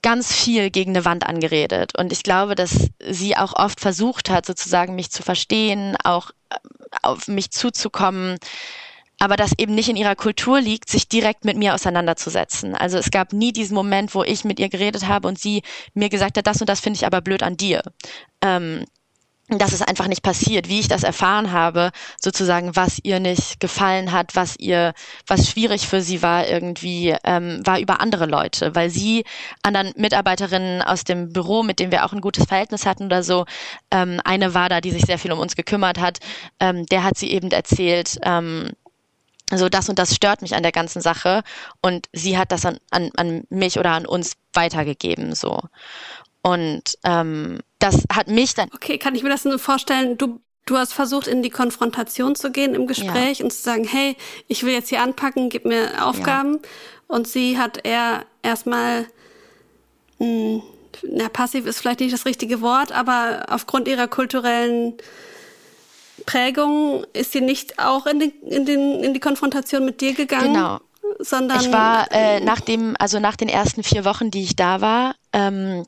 [0.02, 1.96] ganz viel gegen eine Wand angeredet.
[1.98, 6.56] Und ich glaube, dass sie auch oft versucht hat, sozusagen mich zu verstehen, auch äh,
[7.02, 8.38] auf mich zuzukommen
[9.24, 12.74] aber das eben nicht in ihrer Kultur liegt, sich direkt mit mir auseinanderzusetzen.
[12.74, 15.62] Also es gab nie diesen Moment, wo ich mit ihr geredet habe und sie
[15.94, 17.80] mir gesagt hat, das und das finde ich aber blöd an dir.
[18.42, 18.84] Ähm,
[19.48, 24.12] das ist einfach nicht passiert, wie ich das erfahren habe, sozusagen, was ihr nicht gefallen
[24.12, 24.92] hat, was ihr,
[25.26, 29.24] was schwierig für sie war irgendwie, ähm, war über andere Leute, weil sie
[29.62, 33.46] anderen Mitarbeiterinnen aus dem Büro, mit denen wir auch ein gutes Verhältnis hatten oder so,
[33.90, 36.18] ähm, eine war da, die sich sehr viel um uns gekümmert hat,
[36.60, 38.72] ähm, der hat sie eben erzählt, ähm,
[39.52, 41.42] so das und das stört mich an der ganzen Sache
[41.82, 45.60] und sie hat das an, an, an mich oder an uns weitergegeben so
[46.42, 50.78] und ähm, das hat mich dann okay kann ich mir das nur vorstellen du du
[50.78, 53.44] hast versucht in die Konfrontation zu gehen im Gespräch ja.
[53.44, 54.16] und zu sagen hey
[54.48, 56.68] ich will jetzt hier anpacken gib mir Aufgaben ja.
[57.08, 59.06] und sie hat eher erstmal
[60.18, 60.62] mh,
[61.02, 64.94] na passiv ist vielleicht nicht das richtige Wort aber aufgrund ihrer kulturellen
[66.26, 70.54] Prägung ist sie nicht auch in, den, in, den, in die Konfrontation mit dir gegangen?
[70.54, 70.80] Genau.
[71.18, 71.60] sondern.
[71.60, 75.14] Ich war äh, nach dem, also nach den ersten vier Wochen, die ich da war,
[75.32, 75.84] ähm,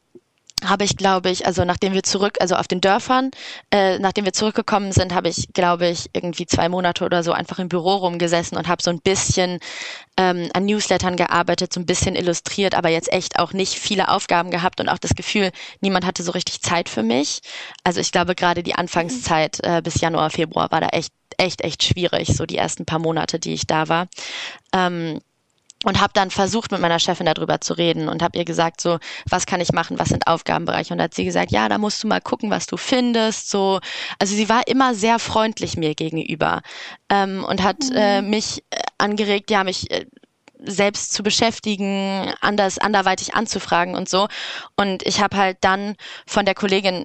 [0.69, 3.31] habe ich, glaube ich, also nachdem wir zurück, also auf den Dörfern,
[3.71, 7.59] äh, nachdem wir zurückgekommen sind, habe ich, glaube ich, irgendwie zwei Monate oder so einfach
[7.59, 9.59] im Büro rumgesessen und habe so ein bisschen
[10.17, 14.51] ähm, an Newslettern gearbeitet, so ein bisschen illustriert, aber jetzt echt auch nicht viele Aufgaben
[14.51, 15.51] gehabt und auch das Gefühl,
[15.81, 17.41] niemand hatte so richtig Zeit für mich.
[17.85, 21.83] Also ich glaube, gerade die Anfangszeit äh, bis Januar, Februar war da echt, echt, echt
[21.83, 24.09] schwierig, so die ersten paar Monate, die ich da war.
[24.73, 25.21] Ähm,
[25.85, 28.99] und habe dann versucht mit meiner Chefin darüber zu reden und habe ihr gesagt so
[29.29, 32.03] was kann ich machen was sind Aufgabenbereiche und da hat sie gesagt ja da musst
[32.03, 33.81] du mal gucken was du findest so
[34.19, 36.63] also sie war immer sehr freundlich mir gegenüber
[37.11, 37.97] ähm, und hat mhm.
[37.97, 40.07] äh, mich äh, angeregt ja mich äh,
[40.59, 44.27] selbst zu beschäftigen, anders anderweitig anzufragen und so.
[44.75, 47.05] Und ich habe halt dann von der Kollegin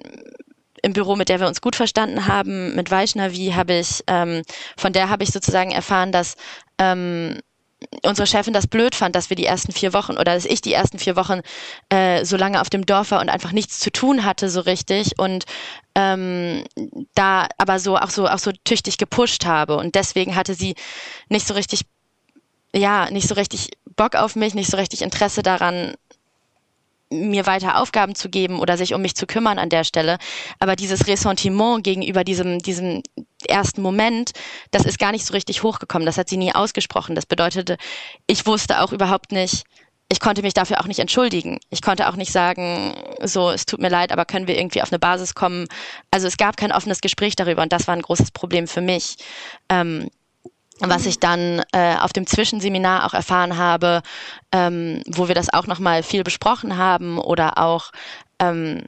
[0.82, 4.42] im Büro, mit der wir uns gut verstanden haben, mit Weichnavi, habe ich, ähm,
[4.76, 6.34] von der habe ich sozusagen erfahren, dass
[6.78, 7.38] ähm,
[8.04, 10.72] unsere Chefin das blöd fand, dass wir die ersten vier Wochen oder dass ich die
[10.72, 11.40] ersten vier Wochen
[11.88, 15.18] äh, so lange auf dem Dorf war und einfach nichts zu tun hatte so richtig
[15.18, 15.44] und
[15.94, 16.64] ähm,
[17.14, 19.76] da aber so auch so auch so tüchtig gepusht habe.
[19.76, 20.74] Und deswegen hatte sie
[21.28, 21.82] nicht so richtig
[22.74, 25.94] ja nicht so richtig Bock auf mich, nicht so richtig Interesse daran,
[27.12, 30.18] mir weiter Aufgaben zu geben oder sich um mich zu kümmern an der Stelle.
[30.58, 33.02] Aber dieses Ressentiment gegenüber diesem, diesem
[33.46, 34.32] ersten Moment,
[34.70, 36.06] das ist gar nicht so richtig hochgekommen.
[36.06, 37.14] Das hat sie nie ausgesprochen.
[37.14, 37.76] Das bedeutete,
[38.26, 39.64] ich wusste auch überhaupt nicht,
[40.12, 41.58] ich konnte mich dafür auch nicht entschuldigen.
[41.70, 44.92] Ich konnte auch nicht sagen, so, es tut mir leid, aber können wir irgendwie auf
[44.92, 45.66] eine Basis kommen.
[46.10, 49.16] Also es gab kein offenes Gespräch darüber und das war ein großes Problem für mich.
[49.70, 50.10] Ähm,
[50.90, 54.02] was ich dann äh, auf dem Zwischenseminar auch erfahren habe,
[54.52, 57.92] ähm, wo wir das auch nochmal viel besprochen haben oder auch
[58.38, 58.84] ähm,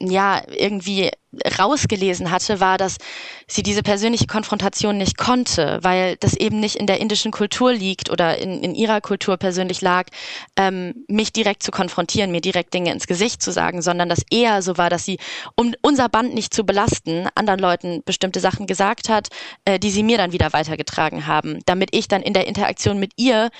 [0.00, 1.10] ja irgendwie
[1.58, 2.98] rausgelesen hatte, war, dass
[3.46, 8.10] sie diese persönliche Konfrontation nicht konnte, weil das eben nicht in der indischen Kultur liegt
[8.10, 10.08] oder in, in ihrer Kultur persönlich lag,
[10.56, 14.60] ähm, mich direkt zu konfrontieren, mir direkt Dinge ins Gesicht zu sagen, sondern dass eher
[14.62, 15.18] so war, dass sie,
[15.56, 19.28] um unser Band nicht zu belasten, anderen Leuten bestimmte Sachen gesagt hat,
[19.64, 23.12] äh, die sie mir dann wieder weitergetragen haben, damit ich dann in der Interaktion mit
[23.16, 23.50] ihr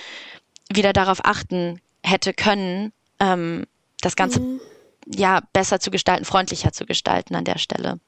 [0.71, 3.65] wieder darauf achten hätte können, ähm,
[4.01, 4.59] das Ganze mhm
[5.05, 7.99] ja, besser zu gestalten, freundlicher zu gestalten an der Stelle.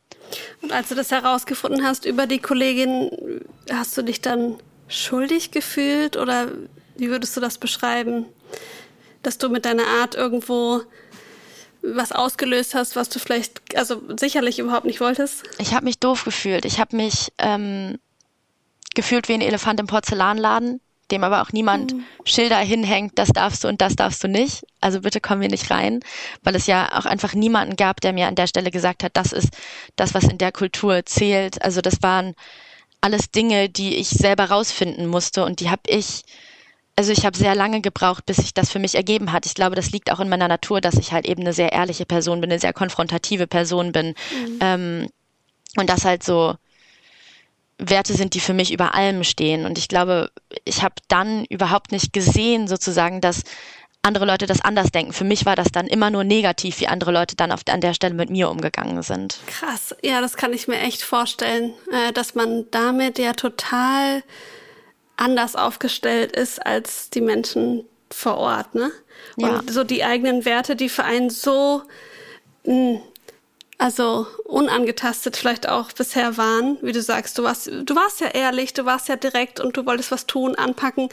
[0.61, 3.11] Und als du das herausgefunden hast über die Kollegin,
[3.71, 4.55] hast du dich dann
[4.87, 6.51] schuldig gefühlt oder
[6.97, 8.25] wie würdest du das beschreiben?
[9.23, 10.81] Dass du mit deiner Art irgendwo
[11.81, 15.43] was ausgelöst hast, was du vielleicht, also sicherlich überhaupt nicht wolltest?
[15.59, 16.65] Ich habe mich doof gefühlt.
[16.65, 17.99] Ich habe mich ähm,
[18.95, 20.81] gefühlt wie ein Elefant im Porzellanladen
[21.11, 22.03] dem aber auch niemand mhm.
[22.25, 24.65] Schilder hinhängt, das darfst du und das darfst du nicht.
[24.81, 25.99] Also bitte kommen wir nicht rein,
[26.43, 29.31] weil es ja auch einfach niemanden gab, der mir an der Stelle gesagt hat, das
[29.31, 29.49] ist
[29.95, 31.61] das, was in der Kultur zählt.
[31.61, 32.33] Also das waren
[33.01, 36.23] alles Dinge, die ich selber rausfinden musste und die habe ich,
[36.95, 39.45] also ich habe sehr lange gebraucht, bis sich das für mich ergeben hat.
[39.45, 42.07] Ich glaube, das liegt auch in meiner Natur, dass ich halt eben eine sehr ehrliche
[42.07, 44.59] Person bin, eine sehr konfrontative Person bin mhm.
[44.59, 45.09] ähm,
[45.77, 46.55] und das halt so
[47.77, 49.65] Werte sind, die für mich über allem stehen.
[49.65, 50.31] Und ich glaube,
[50.63, 53.43] ich habe dann überhaupt nicht gesehen, sozusagen, dass
[54.01, 55.13] andere Leute das anders denken.
[55.13, 57.93] Für mich war das dann immer nur negativ, wie andere Leute dann auf, an der
[57.93, 59.39] Stelle mit mir umgegangen sind.
[59.47, 64.23] Krass, ja, das kann ich mir echt vorstellen, äh, dass man damit ja total
[65.17, 68.91] anders aufgestellt ist als die Menschen vor Ort, ne?
[69.37, 69.61] Und ja.
[69.67, 71.81] so die eigenen Werte, die für einen so
[72.65, 73.01] mh,
[73.77, 78.73] also unangetastet vielleicht auch bisher waren, wie du sagst, du warst, du warst ja ehrlich,
[78.73, 81.09] du warst ja direkt und du wolltest was tun, anpacken,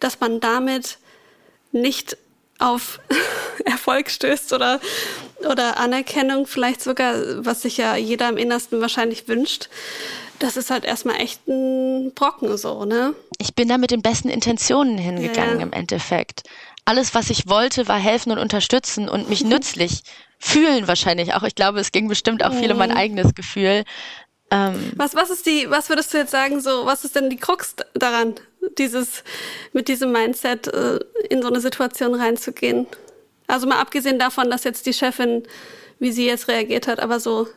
[0.00, 0.98] dass man damit
[1.72, 2.16] nicht
[2.58, 3.00] auf
[3.64, 4.80] Erfolg stößt oder,
[5.40, 9.68] oder Anerkennung vielleicht sogar, was sich ja jeder im Innersten wahrscheinlich wünscht.
[10.38, 13.14] Das ist halt erstmal echt ein Brocken so, ne?
[13.38, 15.66] Ich bin da mit den besten Intentionen hingegangen ja.
[15.66, 16.42] im Endeffekt.
[16.84, 20.02] Alles, was ich wollte, war helfen und unterstützen und mich nützlich
[20.38, 21.42] fühlen wahrscheinlich auch.
[21.42, 22.96] Ich glaube, es ging bestimmt auch viel um mein mhm.
[22.96, 23.84] eigenes Gefühl.
[24.50, 27.36] Ähm, was, was ist die, was würdest du jetzt sagen, so, was ist denn die
[27.36, 28.34] Krux daran,
[28.78, 29.24] dieses,
[29.72, 32.86] mit diesem Mindset äh, in so eine Situation reinzugehen?
[33.46, 35.44] Also mal abgesehen davon, dass jetzt die Chefin,
[35.98, 37.48] wie sie jetzt reagiert hat, aber so,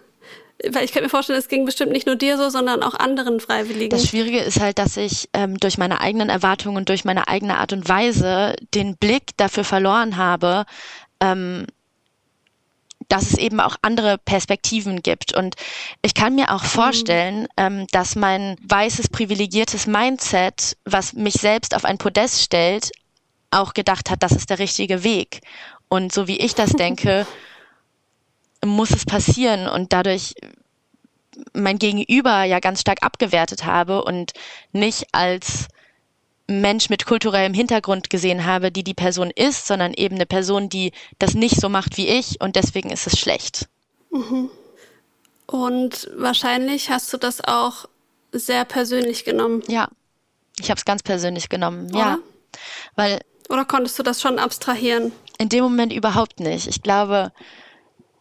[0.72, 3.40] weil ich kann mir vorstellen, es ging bestimmt nicht nur dir so, sondern auch anderen
[3.40, 3.90] Freiwilligen.
[3.90, 7.58] Das Schwierige ist halt, dass ich ähm, durch meine eigenen Erwartungen und durch meine eigene
[7.58, 10.66] Art und Weise den Blick dafür verloren habe,
[11.20, 11.68] ähm,
[13.08, 15.34] dass es eben auch andere Perspektiven gibt.
[15.36, 15.56] Und
[16.02, 16.68] ich kann mir auch mhm.
[16.68, 17.48] vorstellen, mhm.
[17.58, 22.92] ähm, dass mein weißes, privilegiertes Mindset, was mich selbst auf ein Podest stellt,
[23.52, 25.42] auch gedacht hat, das ist der richtige Weg.
[25.88, 27.28] Und so wie ich das denke,
[28.66, 30.36] muss es passieren und dadurch
[31.54, 34.34] mein Gegenüber ja ganz stark abgewertet habe und
[34.72, 35.68] nicht als
[36.48, 40.94] Mensch mit kulturellem Hintergrund gesehen habe, die die Person ist, sondern eben eine Person, die
[41.20, 43.68] das nicht so macht wie ich und deswegen ist es schlecht.
[44.12, 44.50] Mhm.
[45.46, 47.86] Und wahrscheinlich hast du das auch
[48.32, 49.62] sehr persönlich genommen.
[49.68, 49.90] Ja,
[50.60, 52.00] ich habe es ganz persönlich genommen, Oder?
[52.00, 52.18] ja.
[52.96, 55.12] Weil Oder konntest du das schon abstrahieren?
[55.38, 56.68] In dem Moment überhaupt nicht.
[56.68, 57.32] Ich glaube,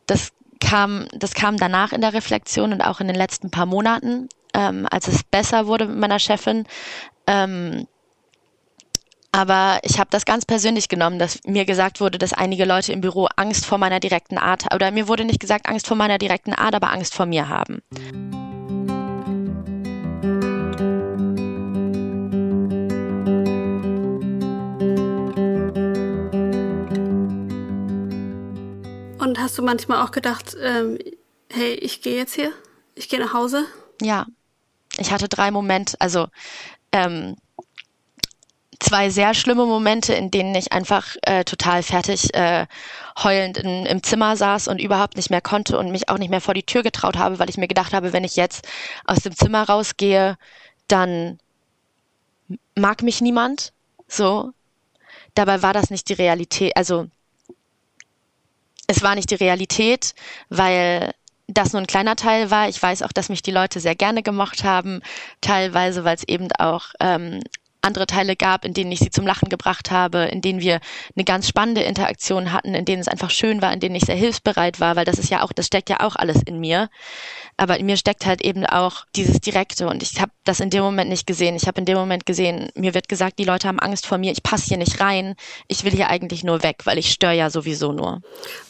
[0.06, 4.28] das kam, das kam danach in der Reflexion und auch in den letzten paar Monaten,
[4.54, 6.64] ähm, als es besser wurde mit meiner Chefin.
[7.26, 7.86] Ähm,
[9.32, 13.02] aber ich habe das ganz persönlich genommen, dass mir gesagt wurde, dass einige Leute im
[13.02, 16.54] Büro Angst vor meiner direkten Art, oder mir wurde nicht gesagt Angst vor meiner direkten
[16.54, 17.82] Art, aber Angst vor mir haben.
[29.66, 30.98] Manchmal auch gedacht, ähm,
[31.52, 32.52] hey, ich gehe jetzt hier,
[32.94, 33.66] ich gehe nach Hause?
[34.00, 34.26] Ja,
[34.96, 36.28] ich hatte drei Momente, also
[36.92, 37.36] ähm,
[38.80, 42.66] zwei sehr schlimme Momente, in denen ich einfach äh, total fertig äh,
[43.22, 46.40] heulend in, im Zimmer saß und überhaupt nicht mehr konnte und mich auch nicht mehr
[46.40, 48.66] vor die Tür getraut habe, weil ich mir gedacht habe, wenn ich jetzt
[49.04, 50.36] aus dem Zimmer rausgehe,
[50.88, 51.38] dann
[52.74, 53.72] mag mich niemand.
[54.08, 54.52] So.
[55.34, 56.76] Dabei war das nicht die Realität.
[56.76, 57.08] Also
[58.86, 60.14] es war nicht die Realität,
[60.48, 61.12] weil
[61.48, 62.68] das nur ein kleiner Teil war.
[62.68, 65.00] Ich weiß auch, dass mich die Leute sehr gerne gemocht haben,
[65.40, 67.40] teilweise, weil es eben auch ähm,
[67.86, 70.80] andere Teile gab, in denen ich sie zum Lachen gebracht habe, in denen wir
[71.14, 74.16] eine ganz spannende Interaktion hatten, in denen es einfach schön war, in denen ich sehr
[74.16, 76.88] hilfsbereit war, weil das ist ja auch, das steckt ja auch alles in mir.
[77.56, 80.82] Aber in mir steckt halt eben auch dieses Direkte und ich habe das in dem
[80.82, 81.56] Moment nicht gesehen.
[81.56, 84.32] Ich habe in dem Moment gesehen, mir wird gesagt, die Leute haben Angst vor mir,
[84.32, 85.34] ich passe hier nicht rein,
[85.68, 88.20] ich will hier eigentlich nur weg, weil ich störe ja sowieso nur.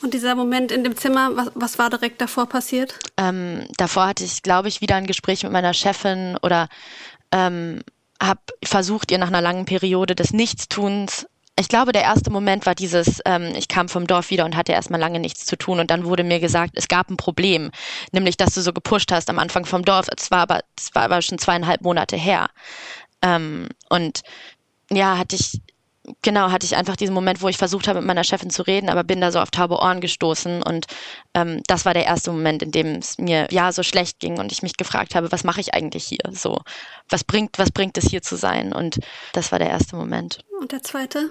[0.03, 2.99] Und dieser Moment in dem Zimmer, was, was war direkt davor passiert?
[3.17, 6.69] Ähm, davor hatte ich, glaube ich, wieder ein Gespräch mit meiner Chefin oder
[7.33, 7.83] ähm,
[8.21, 11.27] habe versucht, ihr nach einer langen Periode des Nichtstuns
[11.59, 14.73] ich glaube, der erste Moment war dieses, ähm, ich kam vom Dorf wieder und hatte
[14.73, 17.71] erstmal lange nichts zu tun und dann wurde mir gesagt, es gab ein Problem,
[18.13, 20.07] nämlich dass du so gepusht hast am Anfang vom Dorf.
[20.15, 22.51] Es war aber, es war aber schon zweieinhalb Monate her.
[23.23, 24.21] Ähm, und
[24.91, 25.63] ja, hatte ich
[26.23, 28.88] genau, hatte ich einfach diesen Moment, wo ich versucht habe, mit meiner Chefin zu reden,
[28.88, 30.62] aber bin da so auf taube Ohren gestoßen.
[30.62, 30.87] Und
[31.35, 34.53] ähm, das war der erste Moment, in dem es mir ja so schlecht ging und
[34.53, 36.31] ich mich gefragt habe, was mache ich eigentlich hier?
[36.33, 36.61] So,
[37.09, 38.73] was bringt, was bringt es hier zu sein?
[38.73, 38.99] Und
[39.33, 40.45] das war der erste Moment.
[40.61, 41.31] Und der zweite?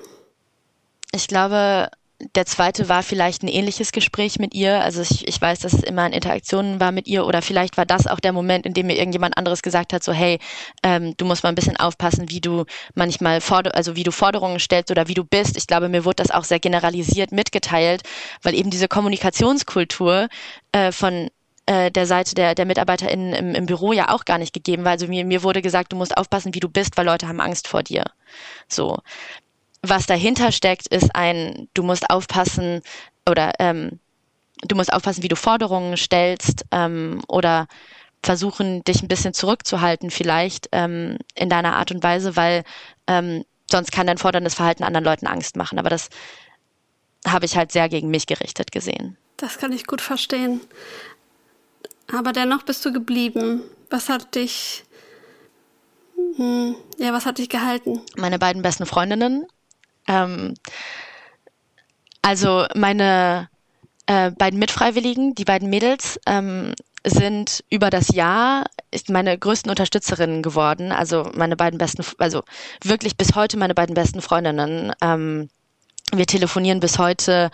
[1.11, 1.89] Ich glaube,
[2.33, 4.81] der zweite war vielleicht ein ähnliches Gespräch mit ihr.
[4.81, 7.85] Also ich, ich weiß, dass es immer in Interaktionen war mit ihr oder vielleicht war
[7.85, 10.39] das auch der Moment, in dem mir irgendjemand anderes gesagt hat, so hey,
[10.81, 14.59] ähm, du musst mal ein bisschen aufpassen, wie du manchmal Forder also wie du Forderungen
[14.59, 15.57] stellst oder wie du bist.
[15.57, 18.03] Ich glaube, mir wurde das auch sehr generalisiert mitgeteilt,
[18.41, 20.29] weil eben diese Kommunikationskultur
[20.71, 21.29] äh, von
[21.65, 24.91] äh, der Seite der, der MitarbeiterInnen im, im Büro ja auch gar nicht gegeben war.
[24.91, 27.67] Also mir, mir wurde gesagt, du musst aufpassen, wie du bist, weil Leute haben Angst
[27.67, 28.05] vor dir.
[28.69, 28.99] So
[29.89, 32.81] was dahinter steckt, ist ein, du musst aufpassen
[33.29, 33.99] oder ähm,
[34.61, 37.67] du musst aufpassen, wie du Forderungen stellst ähm, oder
[38.23, 42.63] versuchen, dich ein bisschen zurückzuhalten vielleicht ähm, in deiner Art und Weise, weil
[43.07, 45.79] ähm, sonst kann dein forderndes Verhalten anderen Leuten Angst machen.
[45.79, 46.09] Aber das
[47.27, 49.17] habe ich halt sehr gegen mich gerichtet gesehen.
[49.37, 50.61] Das kann ich gut verstehen.
[52.13, 53.61] Aber dennoch bist du geblieben.
[53.89, 54.83] Was hat dich,
[56.35, 58.01] hm, ja, was hat dich gehalten?
[58.15, 59.45] Meine beiden besten Freundinnen
[60.07, 60.53] ähm,
[62.21, 63.49] also meine
[64.07, 66.73] äh, beiden Mitfreiwilligen, die beiden Mädels, ähm,
[67.05, 68.65] sind über das Jahr
[69.09, 70.91] meine größten Unterstützerinnen geworden.
[70.91, 72.43] Also meine beiden besten, also
[72.83, 74.91] wirklich bis heute meine beiden besten Freundinnen.
[75.01, 75.49] Ähm,
[76.13, 77.51] wir telefonieren bis heute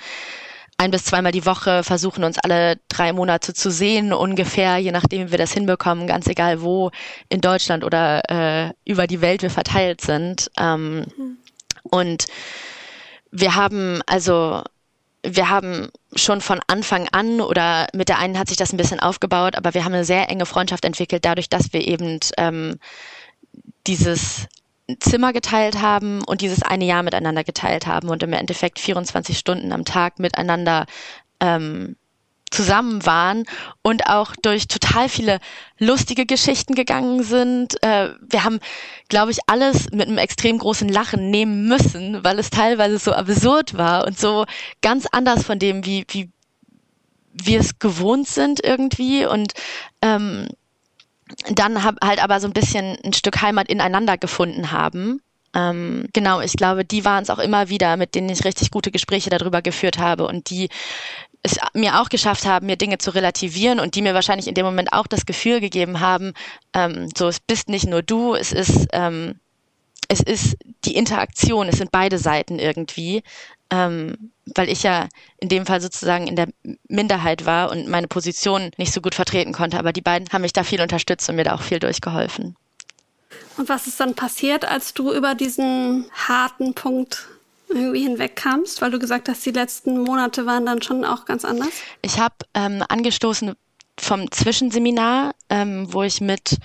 [0.77, 5.27] ein bis zweimal die Woche, versuchen uns alle drei Monate zu sehen, ungefähr, je nachdem
[5.27, 6.89] wie wir das hinbekommen, ganz egal wo
[7.29, 10.49] in Deutschland oder äh, über die Welt wir verteilt sind.
[10.57, 11.37] Ähm, mhm.
[11.91, 12.25] Und
[13.31, 14.63] wir haben also
[15.23, 18.99] wir haben schon von Anfang an oder mit der einen hat sich das ein bisschen
[18.99, 22.79] aufgebaut, aber wir haben eine sehr enge Freundschaft entwickelt, dadurch, dass wir eben ähm,
[23.85, 24.47] dieses
[24.99, 29.71] Zimmer geteilt haben und dieses eine Jahr miteinander geteilt haben und im Endeffekt 24 Stunden
[29.71, 30.85] am Tag miteinander
[31.39, 31.95] ähm,
[32.51, 33.45] zusammen waren
[33.81, 35.39] und auch durch total viele
[35.79, 37.81] lustige Geschichten gegangen sind.
[37.83, 38.59] Äh, wir haben,
[39.09, 43.77] glaube ich, alles mit einem extrem großen Lachen nehmen müssen, weil es teilweise so absurd
[43.77, 44.45] war und so
[44.81, 46.29] ganz anders von dem, wie, wie
[47.33, 49.53] wir es gewohnt sind irgendwie und
[50.01, 50.49] ähm,
[51.49, 55.21] dann hab, halt aber so ein bisschen ein Stück Heimat ineinander gefunden haben.
[55.53, 58.91] Ähm, genau, ich glaube, die waren es auch immer wieder, mit denen ich richtig gute
[58.91, 60.69] Gespräche darüber geführt habe und die
[61.43, 64.65] es mir auch geschafft haben, mir Dinge zu relativieren und die mir wahrscheinlich in dem
[64.65, 66.33] Moment auch das Gefühl gegeben haben,
[66.73, 69.39] ähm, so es bist nicht nur du, es ist ähm,
[70.11, 73.23] es ist die Interaktion, es sind beide Seiten irgendwie,
[73.69, 75.07] ähm, weil ich ja
[75.39, 76.49] in dem Fall sozusagen in der
[76.89, 79.79] Minderheit war und meine Position nicht so gut vertreten konnte.
[79.79, 82.57] Aber die beiden haben mich da viel unterstützt und mir da auch viel durchgeholfen.
[83.55, 87.27] Und was ist dann passiert, als du über diesen harten Punkt
[87.73, 91.71] irgendwie hinwegkamst, weil du gesagt hast, die letzten Monate waren dann schon auch ganz anders?
[92.01, 93.53] Ich habe ähm, angestoßen
[93.99, 96.57] vom Zwischenseminar, ähm, wo ich mit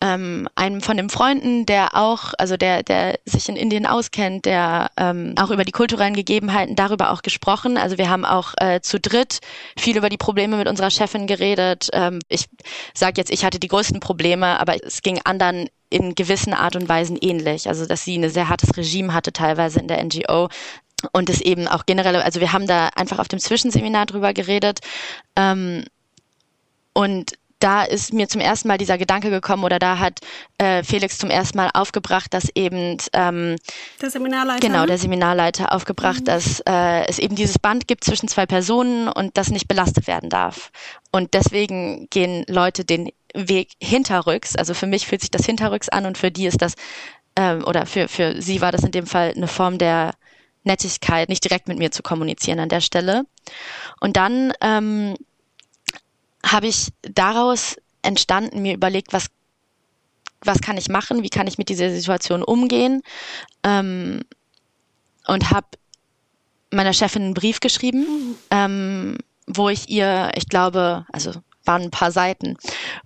[0.00, 4.90] ähm, einem von den Freunden, der auch, also der, der sich in Indien auskennt, der
[4.98, 7.78] ähm, auch über die kulturellen Gegebenheiten darüber auch gesprochen.
[7.78, 9.38] Also wir haben auch äh, zu dritt
[9.78, 11.88] viel über die Probleme mit unserer Chefin geredet.
[11.92, 12.46] Ähm, ich
[12.92, 16.88] sage jetzt, ich hatte die größten Probleme, aber es ging anderen in gewissen Art und
[16.88, 17.68] Weisen ähnlich.
[17.68, 20.48] Also dass sie ein sehr hartes Regime hatte teilweise in der NGO,
[21.12, 24.80] und es eben auch generell, also wir haben da einfach auf dem Zwischenseminar drüber geredet.
[25.36, 25.84] Ähm,
[26.94, 30.20] und da ist mir zum ersten Mal dieser Gedanke gekommen oder da hat
[30.58, 33.56] äh, Felix zum ersten Mal aufgebracht, dass eben ähm,
[34.02, 34.88] der Seminarleiter genau ne?
[34.88, 36.24] der Seminarleiter aufgebracht, mhm.
[36.24, 40.30] dass äh, es eben dieses Band gibt zwischen zwei Personen und das nicht belastet werden
[40.30, 40.70] darf.
[41.10, 44.56] Und deswegen gehen Leute den Weg hinterrücks.
[44.56, 46.74] Also für mich fühlt sich das hinterrücks an und für die ist das
[47.36, 50.14] ähm, oder für für sie war das in dem Fall eine Form der
[50.64, 53.26] Nettigkeit, nicht direkt mit mir zu kommunizieren an der Stelle.
[54.00, 55.14] Und dann ähm,
[56.44, 59.26] habe ich daraus entstanden, mir überlegt, was,
[60.40, 63.02] was kann ich machen, wie kann ich mit dieser Situation umgehen
[63.62, 64.22] ähm,
[65.26, 65.66] und habe
[66.70, 71.32] meiner Chefin einen Brief geschrieben, ähm, wo ich ihr, ich glaube, also
[71.64, 72.56] waren ein paar Seiten,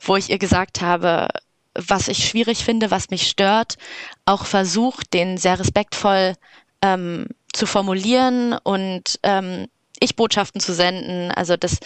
[0.00, 1.28] wo ich ihr gesagt habe,
[1.74, 3.76] was ich schwierig finde, was mich stört,
[4.24, 6.34] auch versucht, den sehr respektvoll
[6.82, 9.68] ähm, zu formulieren und ähm,
[10.00, 11.30] ich Botschaften zu senden.
[11.30, 11.78] Also das,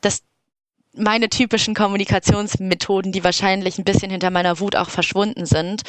[0.00, 0.22] das
[0.94, 5.82] meine typischen Kommunikationsmethoden, die wahrscheinlich ein bisschen hinter meiner Wut auch verschwunden sind.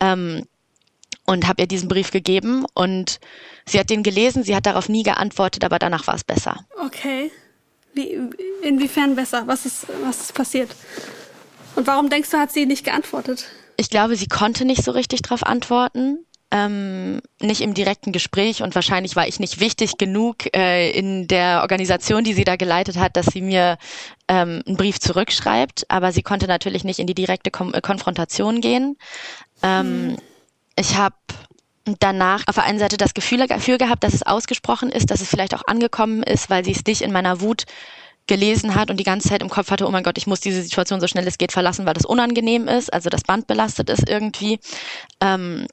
[0.00, 0.46] Ähm,
[1.24, 3.20] und habe ihr diesen Brief gegeben und
[3.64, 6.64] sie hat den gelesen, sie hat darauf nie geantwortet, aber danach war es besser.
[6.84, 7.30] Okay.
[7.94, 8.18] Wie,
[8.62, 9.44] inwiefern besser?
[9.46, 10.70] Was ist, was ist passiert?
[11.76, 13.46] Und warum denkst du, hat sie nicht geantwortet?
[13.76, 18.74] Ich glaube, sie konnte nicht so richtig darauf antworten ähm, nicht im direkten Gespräch und
[18.74, 23.16] wahrscheinlich war ich nicht wichtig genug äh, in der Organisation, die sie da geleitet hat,
[23.16, 23.78] dass sie mir
[24.28, 28.98] ähm, einen Brief zurückschreibt, aber sie konnte natürlich nicht in die direkte Kom Konfrontation gehen.
[29.62, 30.16] Ähm, mhm.
[30.78, 31.16] Ich habe
[31.98, 35.28] danach auf der einen Seite das Gefühl dafür gehabt, dass es ausgesprochen ist, dass es
[35.28, 37.64] vielleicht auch angekommen ist, weil sie es nicht in meiner Wut
[38.26, 40.62] gelesen hat und die ganze Zeit im Kopf hatte, oh mein Gott, ich muss diese
[40.62, 44.08] Situation so schnell es geht verlassen, weil das unangenehm ist, also das Band belastet ist
[44.08, 44.60] irgendwie.
[45.20, 45.66] Ähm,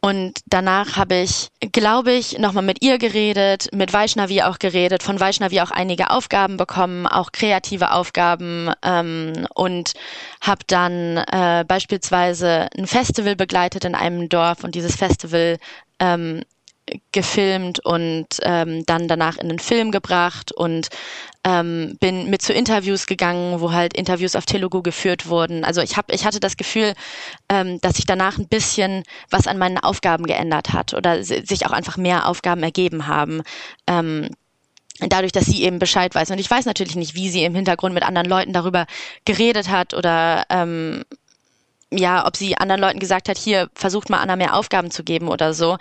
[0.00, 5.18] und danach habe ich, glaube ich, nochmal mit ihr geredet, mit Vaishnavi auch geredet, von
[5.18, 9.94] Vaishnavi auch einige Aufgaben bekommen, auch kreative Aufgaben ähm, und
[10.40, 15.58] habe dann äh, beispielsweise ein Festival begleitet in einem Dorf und dieses Festival
[15.98, 16.44] ähm,
[17.12, 20.88] gefilmt und ähm, dann danach in den Film gebracht und
[21.44, 25.64] ähm, bin mit zu Interviews gegangen, wo halt Interviews auf Telugu geführt wurden.
[25.64, 26.94] Also ich habe, ich hatte das Gefühl,
[27.48, 31.72] ähm, dass sich danach ein bisschen was an meinen Aufgaben geändert hat oder sich auch
[31.72, 33.42] einfach mehr Aufgaben ergeben haben.
[33.86, 34.28] Ähm,
[35.00, 36.30] dadurch, dass sie eben Bescheid weiß.
[36.30, 38.86] Und ich weiß natürlich nicht, wie sie im Hintergrund mit anderen Leuten darüber
[39.24, 41.04] geredet hat oder ähm,
[41.90, 45.28] ja, ob sie anderen Leuten gesagt hat, hier versucht mal Anna mehr Aufgaben zu geben
[45.28, 45.78] oder so.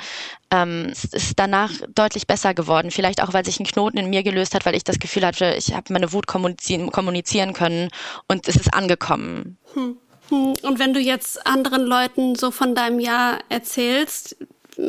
[0.52, 2.92] Ähm, es ist danach deutlich besser geworden.
[2.92, 5.56] Vielleicht auch, weil sich ein Knoten in mir gelöst hat, weil ich das Gefühl hatte,
[5.58, 7.90] ich habe meine Wut kommunizieren, kommunizieren können
[8.28, 9.58] und es ist angekommen.
[9.74, 9.98] Hm.
[10.30, 10.54] hm.
[10.62, 14.38] Und wenn du jetzt anderen Leuten so von deinem Jahr erzählst,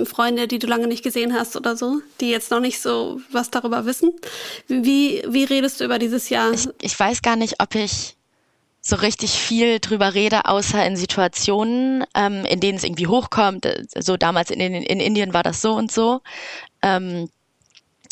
[0.04, 3.50] Freunde, die du lange nicht gesehen hast oder so, die jetzt noch nicht so was
[3.50, 4.12] darüber wissen,
[4.68, 6.52] wie, wie redest du über dieses Jahr?
[6.52, 8.17] Ich, ich weiß gar nicht, ob ich
[8.88, 13.68] so richtig viel drüber rede, außer in Situationen, ähm, in denen es irgendwie hochkommt.
[13.98, 16.20] So damals in, in, in Indien war das so und so.
[16.80, 17.28] Ähm,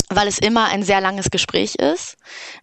[0.09, 2.15] weil es immer ein sehr langes Gespräch ist.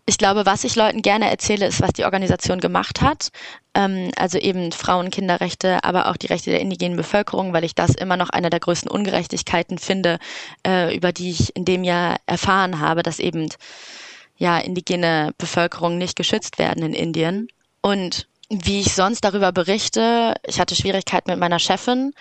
[0.07, 3.29] Ich glaube, was ich Leuten gerne erzähle, ist, was die Organisation gemacht hat.
[3.75, 7.91] Ähm, also eben Frauen, Kinderrechte, aber auch die Rechte der indigenen Bevölkerung, weil ich das
[7.91, 10.19] immer noch eine der größten Ungerechtigkeiten finde,
[10.67, 13.51] äh, über die ich in dem Jahr erfahren habe, dass eben
[14.37, 17.49] ja indigene Bevölkerung nicht geschützt werden in Indien.
[17.85, 22.15] Und wie ich sonst darüber berichte, ich hatte Schwierigkeiten mit meiner Chefin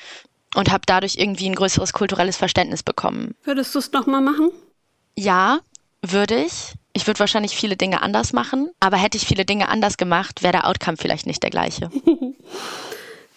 [0.55, 3.33] und habe dadurch irgendwie ein größeres kulturelles Verständnis bekommen.
[3.45, 4.49] Würdest du es nochmal machen?
[5.15, 5.59] Ja,
[6.01, 6.73] würde ich.
[6.91, 10.51] Ich würde wahrscheinlich viele Dinge anders machen, aber hätte ich viele Dinge anders gemacht, wäre
[10.51, 11.89] der Outcome vielleicht nicht der gleiche.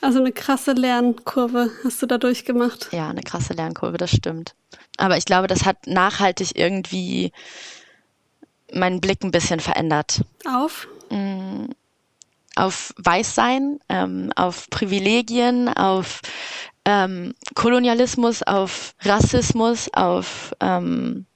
[0.03, 2.91] Also eine krasse Lernkurve hast du da durchgemacht.
[2.93, 4.55] Ja, eine krasse Lernkurve, das stimmt.
[4.99, 7.33] Aber ich glaube, das hat nachhaltig irgendwie
[8.73, 10.21] meinen Blick ein bisschen verändert.
[10.45, 10.87] Auf?
[12.57, 16.21] Auf Weißsein, ähm, auf Privilegien, auf
[16.85, 21.27] ähm, Kolonialismus, auf Rassismus, auf ähm,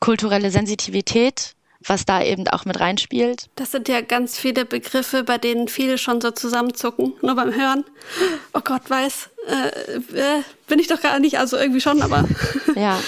[0.00, 1.54] kulturelle Sensitivität,
[1.86, 3.48] was da eben auch mit reinspielt.
[3.56, 7.84] Das sind ja ganz viele Begriffe, bei denen viele schon so zusammenzucken, nur beim Hören.
[8.54, 12.28] Oh Gott, weiß, äh, äh, bin ich doch gar nicht, also irgendwie schon, aber
[12.76, 12.98] ja.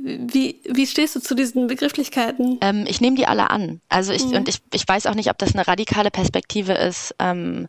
[0.00, 2.58] Wie, wie stehst du zu diesen Begrifflichkeiten?
[2.60, 3.80] Ähm, ich nehme die alle an.
[3.88, 4.34] Also ich, mhm.
[4.34, 7.68] und ich, ich weiß auch nicht, ob das eine radikale Perspektive ist, ähm,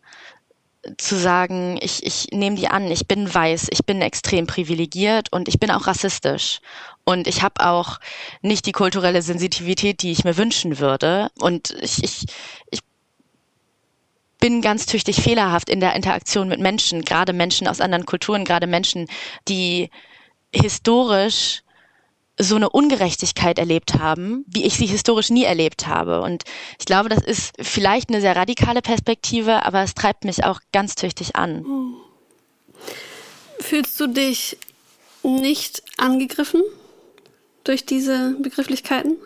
[0.96, 5.48] zu sagen, ich, ich nehme die an, ich bin weiß, ich bin extrem privilegiert und
[5.48, 6.60] ich bin auch rassistisch.
[7.10, 7.98] Und ich habe auch
[8.40, 11.30] nicht die kulturelle Sensitivität, die ich mir wünschen würde.
[11.40, 12.24] Und ich, ich,
[12.70, 12.80] ich
[14.38, 18.68] bin ganz tüchtig fehlerhaft in der Interaktion mit Menschen, gerade Menschen aus anderen Kulturen, gerade
[18.68, 19.08] Menschen,
[19.48, 19.90] die
[20.54, 21.62] historisch
[22.38, 26.20] so eine Ungerechtigkeit erlebt haben, wie ich sie historisch nie erlebt habe.
[26.20, 26.44] Und
[26.78, 30.94] ich glaube, das ist vielleicht eine sehr radikale Perspektive, aber es treibt mich auch ganz
[30.94, 31.66] tüchtig an.
[33.58, 34.56] Fühlst du dich
[35.24, 36.62] nicht angegriffen
[37.64, 39.16] durch diese Begrifflichkeiten?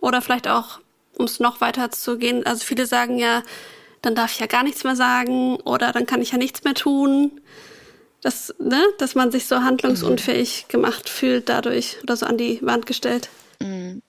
[0.00, 0.80] Oder vielleicht auch,
[1.16, 3.42] um es noch weiter zu gehen, also viele sagen ja,
[4.02, 6.74] dann darf ich ja gar nichts mehr sagen oder dann kann ich ja nichts mehr
[6.74, 7.40] tun
[8.20, 10.72] dass, ne, dass man sich so handlungsunfähig mhm.
[10.72, 13.28] gemacht fühlt dadurch oder so an die Wand gestellt.
[13.60, 14.02] Mhm.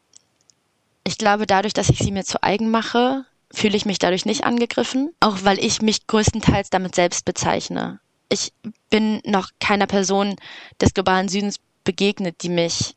[1.04, 4.44] Ich glaube, dadurch, dass ich sie mir zu eigen mache, fühle ich mich dadurch nicht
[4.44, 8.00] angegriffen, auch weil ich mich größtenteils damit selbst bezeichne.
[8.30, 8.54] Ich
[8.90, 10.36] bin noch keiner Person
[10.80, 12.96] des globalen Südens begegnet, die mich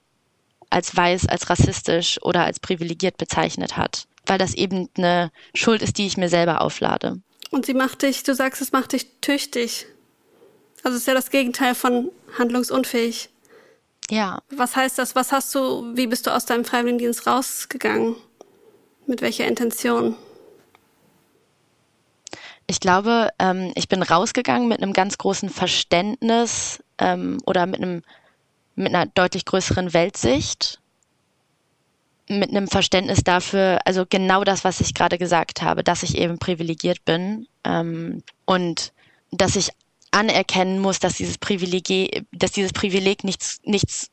[0.70, 5.98] als weiß, als rassistisch oder als privilegiert bezeichnet hat, weil das eben eine Schuld ist,
[5.98, 7.20] die ich mir selber auflade.
[7.50, 9.86] Und sie macht dich, du sagst, es macht dich tüchtig.
[10.82, 13.30] Also es ist ja das Gegenteil von handlungsunfähig.
[14.10, 14.40] Ja.
[14.50, 15.14] Was heißt das?
[15.14, 18.16] Was hast du, wie bist du aus deinem Freiwilligendienst rausgegangen?
[19.06, 20.16] Mit welcher Intention?
[22.66, 28.02] Ich glaube, ähm, ich bin rausgegangen mit einem ganz großen Verständnis ähm, oder mit einem
[28.77, 30.81] mit einer deutlich größeren Weltsicht,
[32.29, 36.39] mit einem Verständnis dafür, also genau das, was ich gerade gesagt habe, dass ich eben
[36.39, 38.93] privilegiert bin ähm, und
[39.31, 39.70] dass ich
[40.11, 44.11] anerkennen muss, dass dieses Privileg, dass dieses Privileg nichts, nichts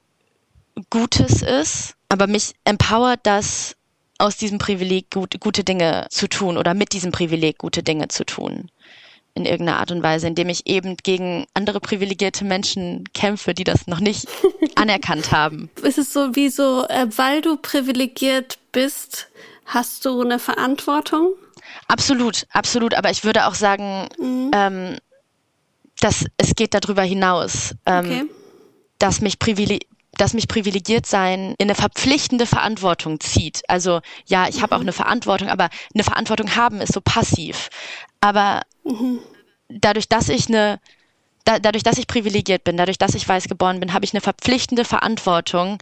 [0.89, 3.76] Gutes ist, aber mich empowert das,
[4.22, 8.24] aus diesem Privileg gut, gute Dinge zu tun oder mit diesem Privileg gute Dinge zu
[8.24, 8.70] tun.
[9.41, 13.87] In irgendeiner Art und Weise, indem ich eben gegen andere privilegierte Menschen kämpfe, die das
[13.87, 14.27] noch nicht
[14.75, 15.71] anerkannt haben.
[15.81, 19.29] Ist es so wie so, äh, weil du privilegiert bist,
[19.65, 21.33] hast du eine Verantwortung?
[21.87, 22.93] Absolut, absolut.
[22.93, 24.51] Aber ich würde auch sagen, mhm.
[24.53, 24.97] ähm,
[25.99, 28.25] dass es geht darüber hinaus, ähm, okay.
[28.99, 29.87] dass mich privileg
[30.18, 33.62] dass mich privilegiert sein in eine verpflichtende Verantwortung zieht.
[33.68, 34.62] Also ja, ich mhm.
[34.62, 37.70] habe auch eine Verantwortung, aber eine Verantwortung haben ist so passiv.
[38.20, 39.20] Aber mhm.
[39.70, 40.80] dadurch, dass ich eine
[41.45, 44.22] da, dadurch, dass ich privilegiert bin, dadurch, dass ich weiß geboren bin, habe ich eine
[44.22, 45.80] verpflichtende Verantwortung,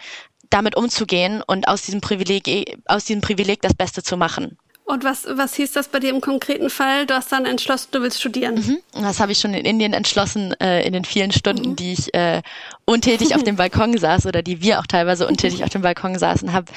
[0.50, 4.58] damit umzugehen und aus diesem Privileg, aus diesem Privileg das Beste zu machen.
[4.90, 7.06] Und was, was hieß das bei dir im konkreten Fall?
[7.06, 8.56] Du hast dann entschlossen, du willst studieren.
[8.56, 9.04] Mhm.
[9.04, 11.76] Das habe ich schon in Indien entschlossen, äh, in den vielen Stunden, mhm.
[11.76, 12.42] die ich äh,
[12.86, 16.54] untätig auf dem Balkon saß oder die wir auch teilweise untätig auf dem Balkon saßen,
[16.54, 16.72] habe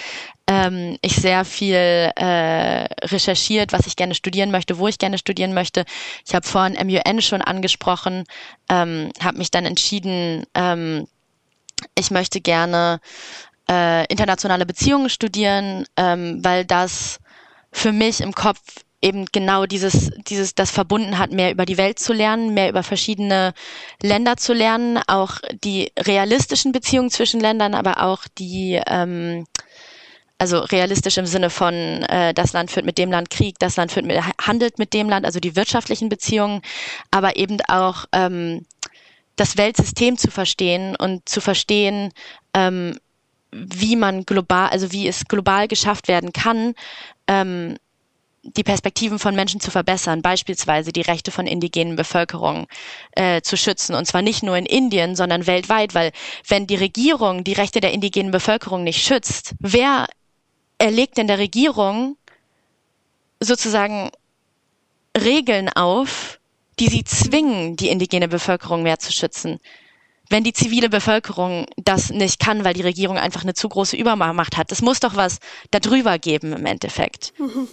[0.47, 5.55] ähm, ich sehr viel äh, recherchiert, was ich gerne studieren möchte, wo ich gerne studieren
[5.55, 5.87] möchte.
[6.27, 8.25] Ich habe vorhin MUN schon angesprochen,
[8.69, 11.07] ähm, habe mich dann entschieden, ähm,
[11.95, 13.01] ich möchte gerne
[13.71, 17.22] äh, internationale Beziehungen studieren, ähm, weil das
[17.73, 18.61] für mich im Kopf
[19.03, 22.85] eben genau dieses, dieses, das verbunden hat, mehr über die Welt zu lernen, mehr über
[22.85, 23.53] verschiedene
[24.01, 29.45] Länder zu lernen, auch die realistischen Beziehungen zwischen Ländern, aber auch die, ähm,
[30.39, 33.91] also realistisch im Sinne von, äh, das Land führt mit dem Land Krieg, das Land
[33.91, 36.63] führt mit, handelt mit dem Land, also die wirtschaftlichen Beziehungen,
[37.11, 38.65] aber eben auch ähm,
[39.35, 42.13] das Weltsystem zu verstehen und zu verstehen,
[42.55, 42.99] ähm,
[43.53, 46.75] wie man global, also wie es global geschafft werden kann,
[47.29, 47.77] ähm,
[48.45, 52.67] die Perspektiven von Menschen zu verbessern, beispielsweise die Rechte von indigenen Bevölkerung
[53.13, 53.95] äh, zu schützen.
[53.95, 56.11] Und zwar nicht nur in Indien, sondern weltweit, weil
[56.49, 60.09] wenn die Regierung die Rechte der indigenen Bevölkerung nicht schützt, wer
[60.79, 62.17] erlegt denn der Regierung
[63.39, 64.11] sozusagen
[65.17, 66.41] Regeln auf,
[66.81, 69.61] die sie zwingen, die indigene Bevölkerung mehr zu schützen?
[70.33, 74.57] Wenn die zivile Bevölkerung das nicht kann, weil die Regierung einfach eine zu große Übermacht
[74.57, 74.73] hat.
[74.73, 75.39] Es muss doch was
[75.71, 77.35] darüber geben im Endeffekt.
[77.39, 77.69] Mhm.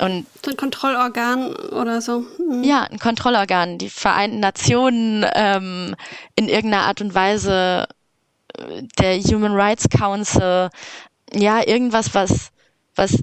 [0.00, 2.24] Und ein Kontrollorgan oder so.
[2.38, 2.64] Mhm.
[2.64, 3.78] Ja, ein Kontrollorgan.
[3.78, 5.94] Die Vereinten Nationen ähm,
[6.34, 7.86] in irgendeiner Art und Weise,
[8.58, 10.70] äh, der Human Rights Council,
[11.32, 12.50] ja, irgendwas, was,
[12.96, 13.22] was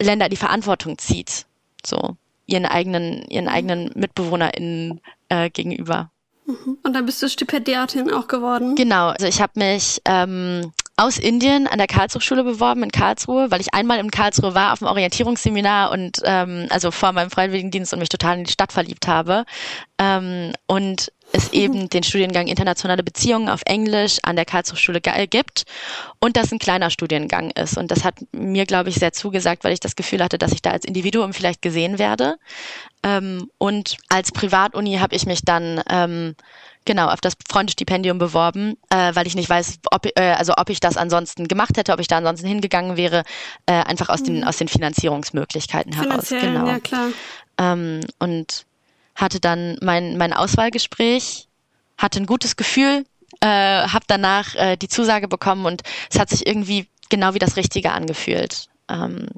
[0.00, 1.46] Länder die Verantwortung zieht.
[1.84, 6.10] So, ihren eigenen, ihren eigenen MitbewohnerInnen äh, gegenüber.
[6.46, 6.78] Mhm.
[6.82, 8.74] Und dann bist du Stipendiatin auch geworden?
[8.74, 13.60] Genau, also ich habe mich ähm, aus Indien an der Karlsruhe-Schule beworben in Karlsruhe, weil
[13.60, 17.98] ich einmal in Karlsruhe war auf dem Orientierungsseminar und ähm, also vor meinem Freiwilligendienst und
[17.98, 19.44] mich total in die Stadt verliebt habe.
[19.98, 25.64] Ähm, und es eben den Studiengang Internationale Beziehungen auf Englisch an der Karlsruhe-Schule gibt
[26.20, 27.76] und das ein kleiner Studiengang ist.
[27.76, 30.62] Und das hat mir, glaube ich, sehr zugesagt, weil ich das Gefühl hatte, dass ich
[30.62, 32.36] da als Individuum vielleicht gesehen werde.
[33.02, 36.36] Ähm, und als Privatuni habe ich mich dann ähm,
[36.86, 40.80] genau auf das Freundestipendium beworben, äh, weil ich nicht weiß, ob äh, also ob ich
[40.80, 43.24] das ansonsten gemacht hätte, ob ich da ansonsten hingegangen wäre,
[43.66, 44.44] äh, einfach aus den mhm.
[44.44, 46.28] aus den Finanzierungsmöglichkeiten heraus.
[46.28, 46.66] Genau.
[46.66, 47.08] Ja, klar.
[47.58, 48.66] Ähm, und
[49.16, 51.48] hatte dann mein, mein Auswahlgespräch,
[51.98, 53.04] hatte ein gutes Gefühl,
[53.40, 57.56] äh, habe danach äh, die Zusage bekommen und es hat sich irgendwie genau wie das
[57.56, 58.68] Richtige angefühlt.
[58.88, 59.28] Ähm,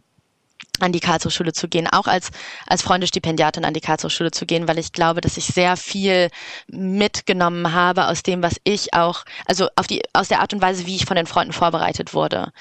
[0.81, 2.31] an die Karlsruhe-Schule zu gehen, auch als,
[2.66, 6.29] als Freundestipendiatin an die Karlsruhe-Schule zu gehen, weil ich glaube, dass ich sehr viel
[6.68, 10.87] mitgenommen habe aus dem, was ich auch, also auf die, aus der Art und Weise,
[10.87, 12.53] wie ich von den Freunden vorbereitet wurde.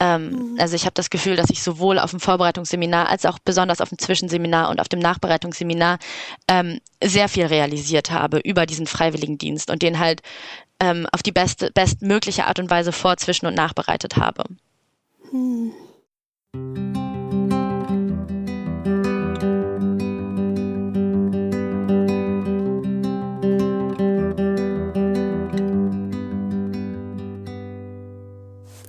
[0.00, 0.56] Ähm, mhm.
[0.58, 3.90] Also ich habe das Gefühl, dass ich sowohl auf dem Vorbereitungsseminar als auch besonders auf
[3.90, 5.98] dem Zwischenseminar und auf dem Nachbereitungsseminar
[6.48, 10.22] ähm, sehr viel realisiert habe über diesen Freiwilligendienst und den halt
[10.80, 14.44] ähm, auf die beste, bestmögliche Art und Weise vor, zwischen und nachbereitet habe.
[15.32, 15.72] Mhm.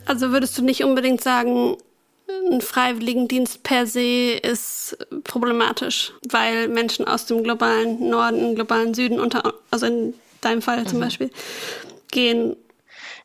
[0.05, 1.77] Also würdest du nicht unbedingt sagen,
[2.51, 9.53] ein Freiwilligendienst per se ist problematisch, weil Menschen aus dem globalen Norden, globalen Süden, unter,
[9.71, 11.03] also in deinem Fall zum mhm.
[11.03, 11.29] Beispiel,
[12.11, 12.55] gehen.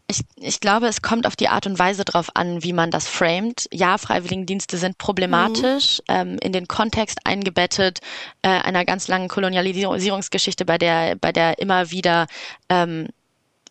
[0.07, 3.07] Ich, ich glaube, es kommt auf die Art und Weise drauf an, wie man das
[3.07, 3.69] framet.
[3.73, 6.15] Ja, Freiwilligendienste sind problematisch, mhm.
[6.15, 8.01] ähm, in den Kontext eingebettet
[8.43, 12.27] äh, einer ganz langen Kolonialisierungsgeschichte, bei der, bei der immer wieder
[12.69, 13.09] ähm,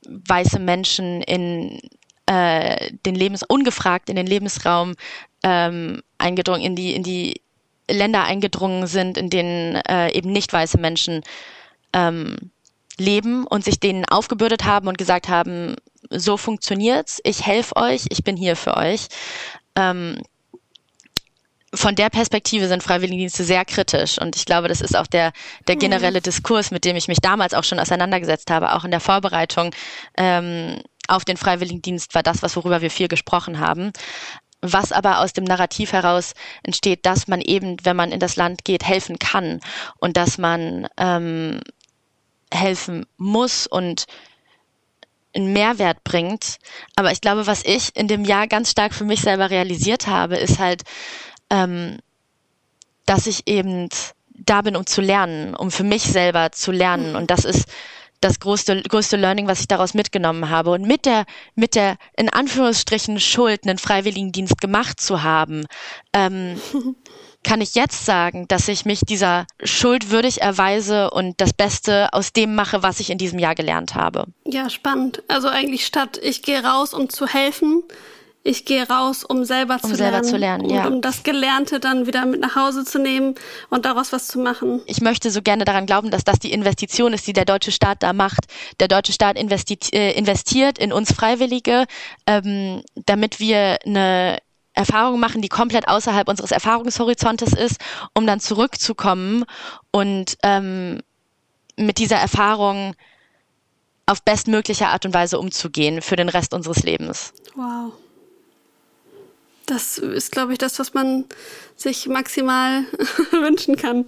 [0.07, 1.81] weiße Menschen in
[2.29, 4.93] äh, den Lebens ungefragt in den Lebensraum
[5.41, 7.41] ähm, eingedrungen, in die in die
[7.89, 11.23] Länder eingedrungen sind, in denen äh, eben nicht weiße Menschen
[11.91, 12.51] ähm,
[12.97, 15.75] leben und sich denen aufgebürdet haben und gesagt haben,
[16.11, 19.07] so funktioniert's, ich helfe euch, ich bin hier für euch.
[19.75, 20.21] Ähm,
[21.73, 25.33] von der Perspektive sind Freiwilligendienste sehr kritisch und ich glaube, das ist auch der,
[25.67, 25.79] der mhm.
[25.79, 29.71] generelle Diskurs, mit dem ich mich damals auch schon auseinandergesetzt habe, auch in der Vorbereitung.
[30.15, 33.91] Ähm, auf den Freiwilligendienst war das, was worüber wir viel gesprochen haben.
[34.61, 36.33] Was aber aus dem Narrativ heraus
[36.63, 39.61] entsteht, dass man eben, wenn man in das Land geht, helfen kann
[39.99, 41.61] und dass man ähm,
[42.53, 44.05] helfen muss und
[45.33, 46.57] einen Mehrwert bringt.
[46.95, 50.37] Aber ich glaube, was ich in dem Jahr ganz stark für mich selber realisiert habe,
[50.37, 50.83] ist halt,
[51.49, 51.99] ähm,
[53.05, 53.89] dass ich eben
[54.33, 57.15] da bin, um zu lernen, um für mich selber zu lernen.
[57.15, 57.65] Und das ist
[58.21, 60.71] das größte, größte Learning, was ich daraus mitgenommen habe.
[60.71, 65.65] Und mit der, mit der, in Anführungsstrichen, Schuld, einen Freiwilligendienst gemacht zu haben,
[66.13, 66.59] ähm,
[67.43, 72.33] kann ich jetzt sagen, dass ich mich dieser Schuld würdig erweise und das Beste aus
[72.33, 74.25] dem mache, was ich in diesem Jahr gelernt habe.
[74.45, 75.23] Ja, spannend.
[75.29, 77.83] Also eigentlich statt ich gehe raus, um zu helfen,
[78.43, 80.27] ich gehe raus, um selber um zu selber lernen.
[80.27, 80.87] Zu lernen ja.
[80.87, 83.35] Um das Gelernte dann wieder mit nach Hause zu nehmen
[83.69, 84.81] und daraus was zu machen.
[84.85, 88.01] Ich möchte so gerne daran glauben, dass das die Investition ist, die der deutsche Staat
[88.01, 88.45] da macht.
[88.79, 91.85] Der deutsche Staat investiert, äh, investiert in uns Freiwillige,
[92.27, 94.37] ähm, damit wir eine
[94.73, 97.81] Erfahrung machen, die komplett außerhalb unseres Erfahrungshorizontes ist,
[98.13, 99.43] um dann zurückzukommen
[99.91, 101.01] und ähm,
[101.75, 102.95] mit dieser Erfahrung
[104.05, 107.33] auf bestmögliche Art und Weise umzugehen für den Rest unseres Lebens.
[107.55, 107.91] Wow
[109.69, 111.25] das ist, glaube ich, das, was man
[111.75, 112.83] sich maximal
[113.31, 114.05] wünschen kann,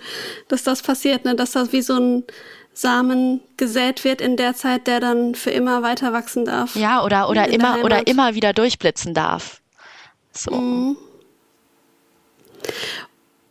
[0.47, 1.35] dass das passiert, ne?
[1.35, 2.23] dass das wie so ein
[2.73, 6.75] Samen gesät wird in der Zeit, der dann für immer weiter wachsen darf.
[6.75, 9.61] Ja, oder, oder immer, oder immer wieder durchblitzen darf.
[10.31, 10.51] So.
[10.51, 10.97] Mhm.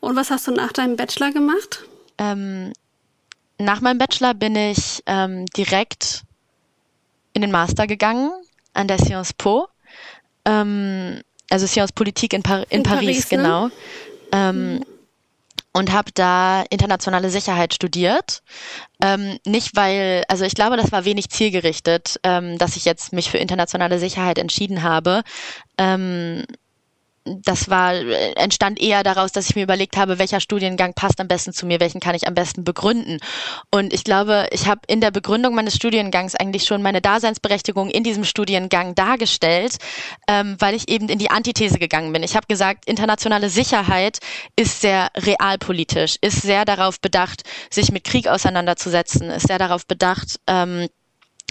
[0.00, 1.84] Und was hast du nach deinem Bachelor gemacht?
[2.16, 2.72] Ähm,
[3.58, 6.22] nach meinem Bachelor bin ich ähm, direkt
[7.34, 8.32] in den Master gegangen
[8.72, 9.68] an der Sciences Po.
[10.46, 11.20] Ähm,
[11.50, 13.36] also Sciences Politik in, Par in, in Paris, Paris ne?
[13.36, 13.70] genau.
[14.32, 14.84] Ähm, mhm.
[15.72, 18.42] Und habe da internationale Sicherheit studiert.
[19.00, 23.30] Ähm, nicht weil, also ich glaube, das war wenig zielgerichtet, ähm, dass ich jetzt mich
[23.30, 25.22] für internationale Sicherheit entschieden habe.
[25.78, 26.44] Ähm,
[27.24, 27.92] das war,
[28.36, 31.78] entstand eher daraus, dass ich mir überlegt habe, welcher Studiengang passt am besten zu mir,
[31.78, 33.18] welchen kann ich am besten begründen.
[33.70, 38.04] Und ich glaube, ich habe in der Begründung meines Studiengangs eigentlich schon meine Daseinsberechtigung in
[38.04, 39.76] diesem Studiengang dargestellt,
[40.28, 42.22] ähm, weil ich eben in die Antithese gegangen bin.
[42.22, 44.18] Ich habe gesagt, internationale Sicherheit
[44.56, 50.40] ist sehr realpolitisch, ist sehr darauf bedacht, sich mit Krieg auseinanderzusetzen, ist sehr darauf bedacht,
[50.46, 50.88] ähm,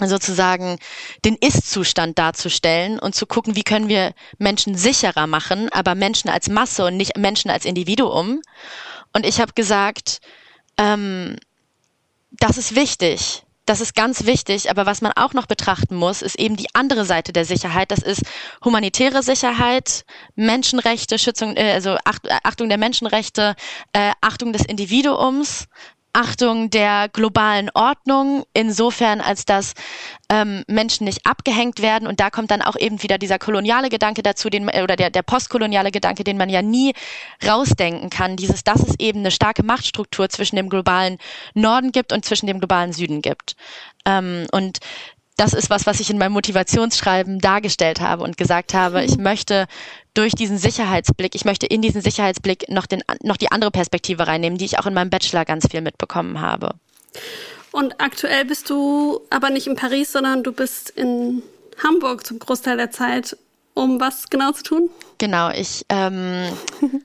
[0.08, 0.78] sozusagen
[1.24, 6.48] den Ist-Zustand darzustellen und zu gucken, wie können wir Menschen sicherer machen, aber Menschen als
[6.48, 8.40] Masse und nicht Menschen als Individuum.
[9.12, 10.20] Und ich habe gesagt,
[10.76, 11.36] ähm,
[12.30, 13.44] das ist wichtig.
[13.66, 17.04] Das ist ganz wichtig, aber was man auch noch betrachten muss, ist eben die andere
[17.04, 17.92] Seite der Sicherheit.
[17.92, 18.22] Das ist
[18.64, 21.96] humanitäre Sicherheit, Menschenrechte, Schützung, äh, also
[22.42, 23.54] Achtung der Menschenrechte,
[23.92, 25.68] äh, Achtung des Individuums,
[26.12, 29.74] Achtung der globalen Ordnung, insofern als dass
[30.28, 32.08] ähm, Menschen nicht abgehängt werden.
[32.08, 35.22] Und da kommt dann auch eben wieder dieser koloniale Gedanke dazu, den, oder der, der
[35.22, 36.94] postkoloniale Gedanke, den man ja nie
[37.46, 38.36] rausdenken kann.
[38.36, 41.18] Dieses, dass es eben eine starke Machtstruktur zwischen dem globalen
[41.54, 43.56] Norden gibt und zwischen dem globalen Süden gibt.
[44.04, 44.78] Ähm, und
[45.40, 49.68] das ist was, was ich in meinem Motivationsschreiben dargestellt habe und gesagt habe, ich möchte
[50.12, 54.58] durch diesen Sicherheitsblick, ich möchte in diesen Sicherheitsblick noch, den, noch die andere Perspektive reinnehmen,
[54.58, 56.74] die ich auch in meinem Bachelor ganz viel mitbekommen habe.
[57.72, 61.42] Und aktuell bist du aber nicht in Paris, sondern du bist in
[61.82, 63.34] Hamburg zum Großteil der Zeit.
[63.72, 64.90] Um was genau zu tun?
[65.16, 66.48] Genau, ich ähm,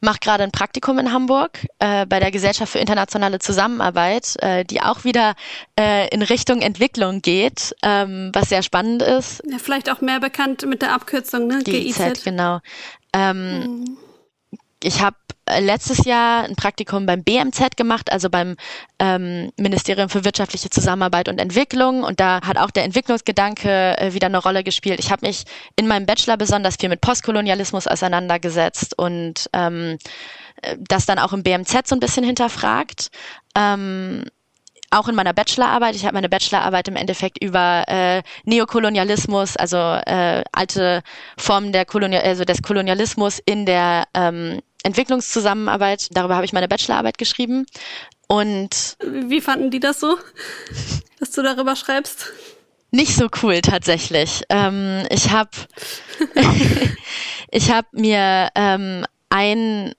[0.00, 4.80] mache gerade ein Praktikum in Hamburg äh, bei der Gesellschaft für internationale Zusammenarbeit, äh, die
[4.82, 5.34] auch wieder
[5.78, 9.42] äh, in Richtung Entwicklung geht, ähm, was sehr spannend ist.
[9.50, 11.62] Ja, vielleicht auch mehr bekannt mit der Abkürzung, ne?
[11.62, 12.24] GIZ, GIZ.
[12.24, 12.60] genau.
[13.12, 13.98] Ähm, mhm.
[14.82, 15.16] Ich habe
[15.58, 18.56] letztes Jahr ein Praktikum beim BMZ gemacht, also beim
[18.98, 22.02] ähm, Ministerium für wirtschaftliche Zusammenarbeit und Entwicklung.
[22.02, 25.00] Und da hat auch der Entwicklungsgedanke äh, wieder eine Rolle gespielt.
[25.00, 25.44] Ich habe mich
[25.76, 29.98] in meinem Bachelor besonders viel mit Postkolonialismus auseinandergesetzt und ähm,
[30.62, 33.10] äh, das dann auch im BMZ so ein bisschen hinterfragt.
[33.56, 34.24] Ähm,
[34.90, 35.94] auch in meiner Bachelorarbeit.
[35.94, 41.02] Ich habe meine Bachelorarbeit im Endeffekt über äh, Neokolonialismus, also äh, alte
[41.38, 46.08] Formen der Kolonial, also des Kolonialismus in der ähm, Entwicklungszusammenarbeit.
[46.10, 47.66] Darüber habe ich meine Bachelorarbeit geschrieben.
[48.28, 50.16] Und wie fanden die das so,
[51.18, 52.32] dass du darüber schreibst?
[52.92, 54.42] Nicht so cool tatsächlich.
[54.48, 55.50] Ähm, ich habe
[57.50, 59.94] ich habe mir ähm, ein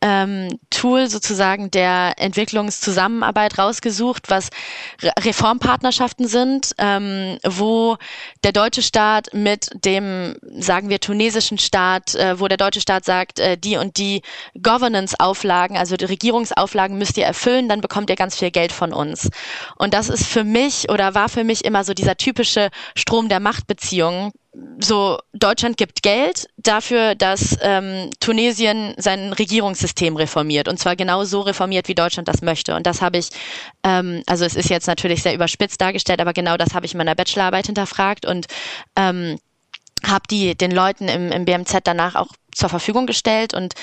[0.00, 4.50] ähm, Tool sozusagen der Entwicklungszusammenarbeit rausgesucht, was
[5.02, 7.96] Re Reformpartnerschaften sind, ähm, wo
[8.44, 13.40] der deutsche Staat mit dem, sagen wir, tunesischen Staat, äh, wo der deutsche Staat sagt,
[13.40, 14.22] äh, die und die
[14.62, 19.30] Governance-Auflagen, also die Regierungsauflagen müsst ihr erfüllen, dann bekommt ihr ganz viel Geld von uns.
[19.76, 23.40] Und das ist für mich oder war für mich immer so dieser typische Strom der
[23.40, 24.32] Machtbeziehungen,
[24.80, 31.40] so Deutschland gibt Geld dafür, dass ähm, Tunesien sein Regierungssystem reformiert und zwar genau so
[31.40, 32.74] reformiert, wie Deutschland das möchte.
[32.74, 33.28] Und das habe ich,
[33.84, 36.98] ähm, also es ist jetzt natürlich sehr überspitzt dargestellt, aber genau das habe ich in
[36.98, 38.46] meiner Bachelorarbeit hinterfragt und
[38.96, 39.38] ähm,
[40.04, 43.74] habe die den Leuten im, im BMZ danach auch zur Verfügung gestellt und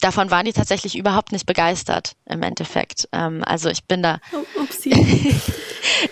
[0.00, 3.08] davon waren die tatsächlich überhaupt nicht begeistert im Endeffekt.
[3.12, 4.44] Ähm, also ich bin da, oh,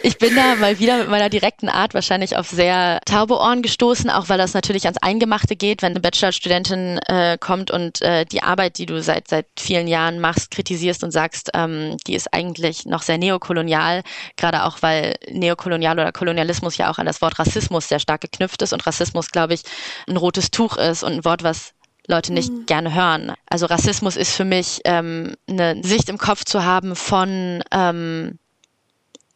[0.03, 4.09] ich bin da mal wieder mit meiner direkten Art wahrscheinlich auf sehr taube Ohren gestoßen,
[4.09, 8.43] auch weil das natürlich ans Eingemachte geht, wenn eine Bachelorstudentin äh, kommt und äh, die
[8.43, 12.87] Arbeit, die du seit seit vielen Jahren machst, kritisierst und sagst, ähm, die ist eigentlich
[12.87, 14.03] noch sehr neokolonial,
[14.37, 18.63] gerade auch weil neokolonial oder Kolonialismus ja auch an das Wort Rassismus sehr stark geknüpft
[18.63, 19.63] ist und Rassismus, glaube ich,
[20.09, 21.75] ein rotes Tuch ist und ein Wort, was
[22.07, 22.67] Leute nicht mhm.
[22.67, 23.33] gerne hören.
[23.47, 28.39] Also Rassismus ist für mich ähm, eine Sicht im Kopf zu haben von, ähm,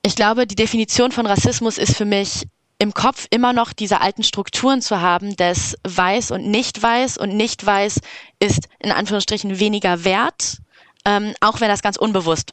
[0.03, 2.47] ich glaube, die Definition von Rassismus ist für mich
[2.79, 7.35] im Kopf immer noch diese alten Strukturen zu haben, des weiß und nicht weiß und
[7.35, 8.01] nicht weiß
[8.39, 10.59] ist in Anführungsstrichen weniger wert,
[11.05, 12.53] ähm, auch wenn das ganz unbewusst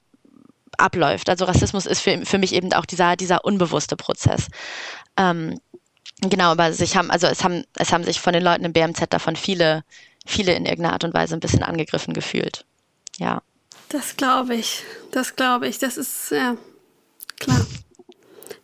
[0.77, 1.29] abläuft.
[1.29, 4.47] Also Rassismus ist für, für mich eben auch dieser, dieser unbewusste Prozess.
[5.17, 5.59] Ähm,
[6.29, 9.01] Genau, aber sich haben, also es haben, es haben sich von den Leuten im BMZ
[9.09, 9.83] davon viele,
[10.25, 12.65] viele in irgendeiner Art und Weise ein bisschen angegriffen gefühlt.
[13.17, 13.41] Ja.
[13.89, 14.83] Das glaube ich.
[15.11, 15.79] Das glaube ich.
[15.79, 16.55] Das ist ja
[17.39, 17.65] klar.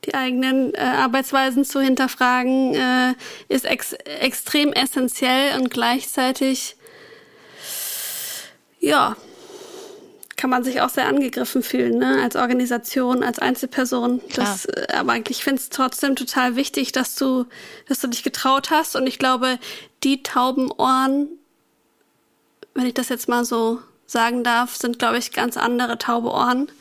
[0.05, 3.13] Die eigenen äh, Arbeitsweisen zu hinterfragen äh,
[3.49, 6.77] ist ex extrem essentiell und gleichzeitig
[8.79, 9.17] ja
[10.39, 12.21] kann man sich auch sehr angegriffen fühlen, ne?
[12.23, 14.21] als Organisation, als Einzelperson.
[14.35, 17.45] Das, äh, aber ich finde es trotzdem total wichtig, dass du,
[17.89, 18.95] dass du dich getraut hast.
[18.95, 19.59] Und ich glaube,
[20.05, 21.27] die tauben Ohren,
[22.73, 26.71] wenn ich das jetzt mal so sagen darf, sind, glaube ich, ganz andere taube Ohren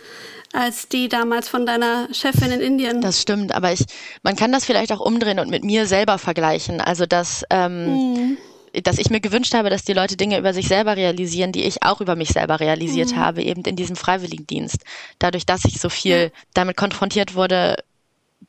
[0.53, 3.01] als die damals von deiner Chefin in Indien.
[3.01, 3.85] Das stimmt, aber ich,
[4.23, 6.81] man kann das vielleicht auch umdrehen und mit mir selber vergleichen.
[6.81, 8.39] Also dass ähm, mhm
[8.83, 11.83] dass ich mir gewünscht habe, dass die Leute Dinge über sich selber realisieren, die ich
[11.83, 13.17] auch über mich selber realisiert mhm.
[13.17, 14.85] habe, eben in diesem Freiwilligendienst.
[15.19, 16.41] Dadurch, dass ich so viel ja.
[16.55, 17.77] damit konfrontiert wurde,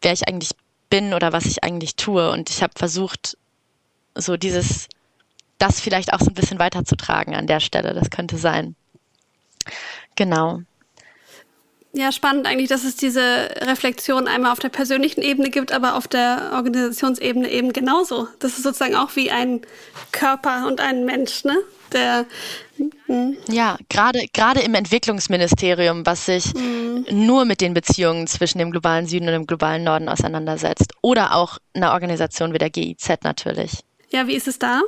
[0.02, 0.52] wer ich eigentlich
[0.90, 2.30] bin oder was ich eigentlich tue.
[2.32, 3.38] Und ich habe versucht,
[4.16, 4.88] so dieses,
[5.58, 7.94] das vielleicht auch so ein bisschen weiterzutragen an der Stelle.
[7.94, 8.76] Das könnte sein.
[10.16, 10.62] Genau.
[12.00, 16.08] Ja, spannend eigentlich, dass es diese Reflexion einmal auf der persönlichen Ebene gibt, aber auf
[16.08, 18.30] der Organisationsebene eben genauso.
[18.40, 19.60] Das ist sozusagen auch wie ein
[20.14, 21.58] Körper und ein Mensch, ne?
[21.92, 22.26] Der
[23.08, 23.36] hm.
[23.50, 27.06] ja, gerade gerade im Entwicklungsministerium, was sich mhm.
[27.12, 31.58] nur mit den Beziehungen zwischen dem globalen Süden und dem globalen Norden auseinandersetzt, oder auch
[31.74, 33.82] eine Organisation wie der GIZ natürlich.
[34.10, 34.84] Ja, wie ist es da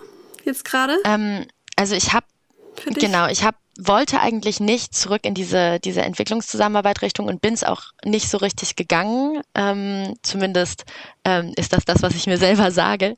[0.46, 0.96] jetzt gerade?
[1.04, 1.46] Ähm,
[1.76, 2.26] also ich habe
[2.86, 7.64] genau, ich habe wollte eigentlich nicht zurück in diese, diese Entwicklungszusammenarbeit Richtung und bin es
[7.64, 9.42] auch nicht so richtig gegangen.
[9.56, 10.86] Ähm, zumindest
[11.24, 13.16] ähm, ist das das, was ich mir selber sage.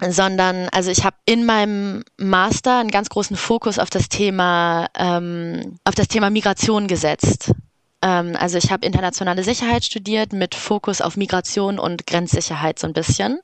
[0.00, 5.78] Sondern, also ich habe in meinem Master einen ganz großen Fokus auf das Thema, ähm,
[5.84, 7.52] auf das Thema Migration gesetzt.
[8.00, 12.92] Ähm, also ich habe internationale Sicherheit studiert mit Fokus auf Migration und Grenzsicherheit so ein
[12.92, 13.40] bisschen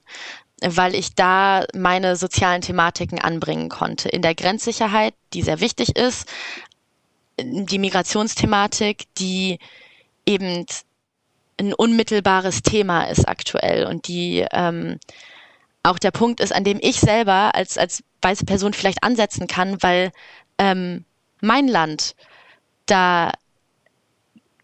[0.63, 4.09] weil ich da meine sozialen Thematiken anbringen konnte.
[4.09, 6.29] In der Grenzsicherheit, die sehr wichtig ist,
[7.41, 9.59] die Migrationsthematik, die
[10.27, 10.67] eben
[11.59, 14.99] ein unmittelbares Thema ist aktuell und die ähm,
[15.83, 19.83] auch der Punkt ist, an dem ich selber als, als weiße Person vielleicht ansetzen kann,
[19.83, 20.13] weil
[20.59, 21.05] ähm,
[21.41, 22.17] mein Land
[22.87, 23.33] da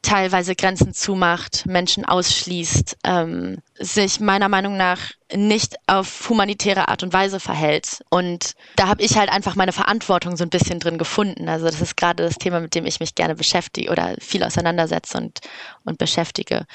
[0.03, 7.13] teilweise Grenzen zumacht, Menschen ausschließt, ähm, sich meiner Meinung nach nicht auf humanitäre Art und
[7.13, 8.03] Weise verhält.
[8.09, 11.49] Und da habe ich halt einfach meine Verantwortung so ein bisschen drin gefunden.
[11.49, 15.19] Also das ist gerade das Thema, mit dem ich mich gerne beschäftige oder viel auseinandersetze
[15.19, 15.41] und,
[15.85, 16.67] und beschäftige.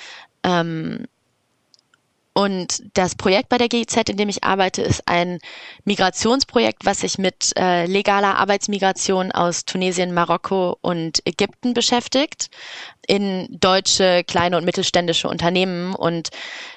[0.43, 1.05] Ähm,
[2.38, 5.39] und das Projekt bei der GIZ, in dem ich arbeite, ist ein
[5.86, 12.49] Migrationsprojekt, was sich mit äh, legaler Arbeitsmigration aus Tunesien, Marokko und Ägypten beschäftigt
[13.07, 15.95] in deutsche kleine und mittelständische Unternehmen.
[15.95, 16.29] Und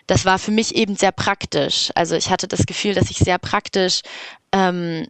[0.07, 1.91] das war für mich eben sehr praktisch.
[1.97, 4.03] Also ich hatte das Gefühl, dass ich sehr praktisch
[4.53, 5.09] ähm,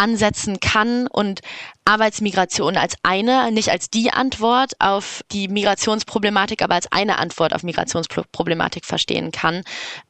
[0.00, 1.40] ansetzen kann und
[1.84, 7.62] Arbeitsmigration als eine, nicht als die Antwort auf die Migrationsproblematik, aber als eine Antwort auf
[7.62, 9.62] Migrationsproblematik verstehen kann.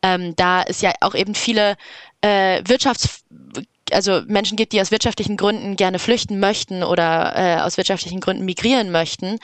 [0.03, 1.77] Ähm, da es ja auch eben viele
[2.21, 3.25] äh, Wirtschafts
[3.93, 8.45] also Menschen gibt, die aus wirtschaftlichen Gründen gerne flüchten möchten oder äh, aus wirtschaftlichen Gründen
[8.45, 9.39] migrieren möchten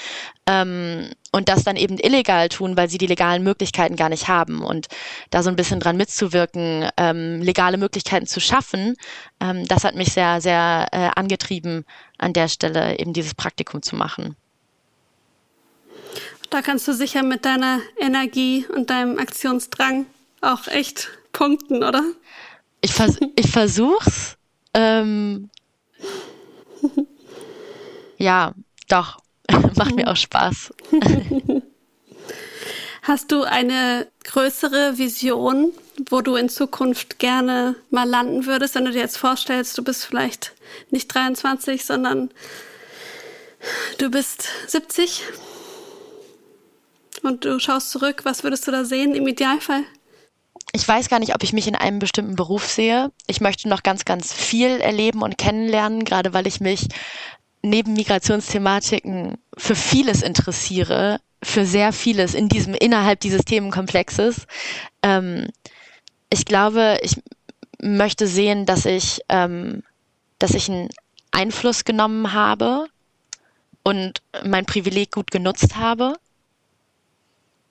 [0.47, 4.62] ähm, und das dann eben illegal tun, weil sie die legalen Möglichkeiten gar nicht haben.
[4.62, 4.86] Und
[5.30, 8.97] da so ein bisschen dran mitzuwirken, ähm, legale Möglichkeiten zu schaffen,
[9.40, 11.84] ähm, das hat mich sehr, sehr äh, angetrieben,
[12.18, 14.36] an der Stelle eben dieses Praktikum zu machen.
[16.51, 20.07] Da kannst du sicher mit deiner Energie und deinem Aktionsdrang
[20.40, 22.03] auch echt punkten, oder?
[22.80, 24.36] Ich, vers ich versuch's.
[24.77, 25.49] Ähm,
[28.18, 28.53] ja,
[28.89, 29.18] doch.
[29.77, 30.74] Macht mir auch Spaß.
[33.03, 35.72] Hast du eine größere Vision,
[36.11, 40.05] wo du in Zukunft gerne mal landen würdest, wenn du dir jetzt vorstellst, du bist
[40.05, 40.53] vielleicht
[40.91, 42.31] nicht 23, sondern
[43.99, 45.22] du bist 70
[47.22, 49.85] und du schaust zurück, was würdest du da sehen im Idealfall?
[50.73, 53.11] Ich weiß gar nicht, ob ich mich in einem bestimmten Beruf sehe.
[53.27, 56.89] Ich möchte noch ganz, ganz viel erleben und kennenlernen, gerade weil ich mich
[57.62, 64.47] neben Migrationsthematiken für vieles interessiere, für sehr vieles in diesem, innerhalb dieses Themenkomplexes.
[65.03, 65.49] Ähm,
[66.31, 67.23] ich glaube, ich
[67.81, 69.83] möchte sehen, dass ich, ähm,
[70.39, 70.89] dass ich einen
[71.31, 72.87] Einfluss genommen habe
[73.83, 76.17] und mein Privileg gut genutzt habe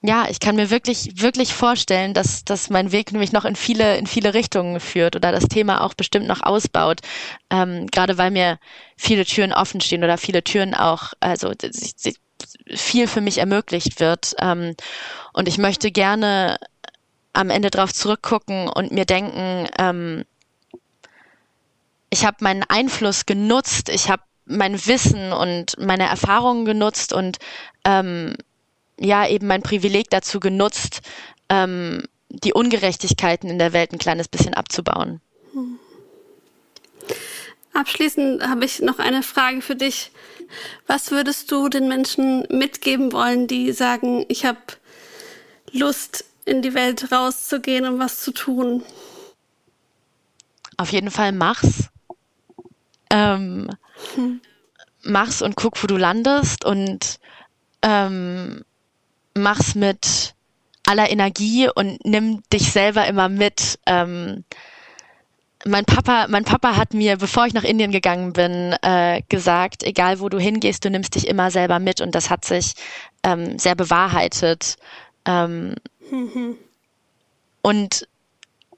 [0.08, 3.98] ja, ich kann mir wirklich, wirklich vorstellen, dass, dass mein Weg nämlich noch in viele,
[3.98, 7.02] in viele Richtungen führt oder das Thema auch bestimmt noch ausbaut.
[7.50, 8.60] Ähm, gerade weil mir
[8.98, 11.52] viele Türen offen stehen oder viele Türen auch, also
[12.74, 14.36] viel für mich ermöglicht wird.
[14.40, 14.76] Ähm,
[15.34, 16.58] und ich möchte gerne
[17.34, 20.26] am Ende drauf zurückgucken und mir denken, ähm,
[22.10, 27.40] ich habe meinen Einfluss genutzt, ich habe mein Wissen und meine Erfahrungen genutzt und
[27.84, 28.36] ähm,
[29.00, 31.02] ja eben mein Privileg dazu genutzt,
[31.50, 35.22] ähm, die Ungerechtigkeiten in der Welt ein kleines bisschen abzubauen.
[35.54, 35.80] Hm.
[37.74, 40.12] Abschließend habe ich noch eine Frage für dich.
[40.88, 44.60] Was würdest du den Menschen mitgeben wollen, die sagen, ich habe
[45.72, 48.84] Lust, in die Welt rauszugehen und was zu tun?
[50.78, 51.90] Auf jeden Fall mach's.
[53.10, 53.70] Ähm,
[54.16, 54.42] hm.
[55.04, 57.20] Mach's und guck, wo du landest und
[57.82, 58.64] ähm,
[59.36, 60.34] mach's mit
[60.86, 63.80] aller Energie und nimm dich selber immer mit.
[63.86, 64.44] Ähm,
[65.68, 70.20] mein Papa, mein Papa hat mir, bevor ich nach Indien gegangen bin, äh, gesagt, egal
[70.20, 72.74] wo du hingehst, du nimmst dich immer selber mit und das hat sich
[73.24, 74.78] ähm, sehr bewahrheitet.
[75.26, 75.76] Ähm,
[76.12, 76.58] mhm.
[77.64, 78.08] Und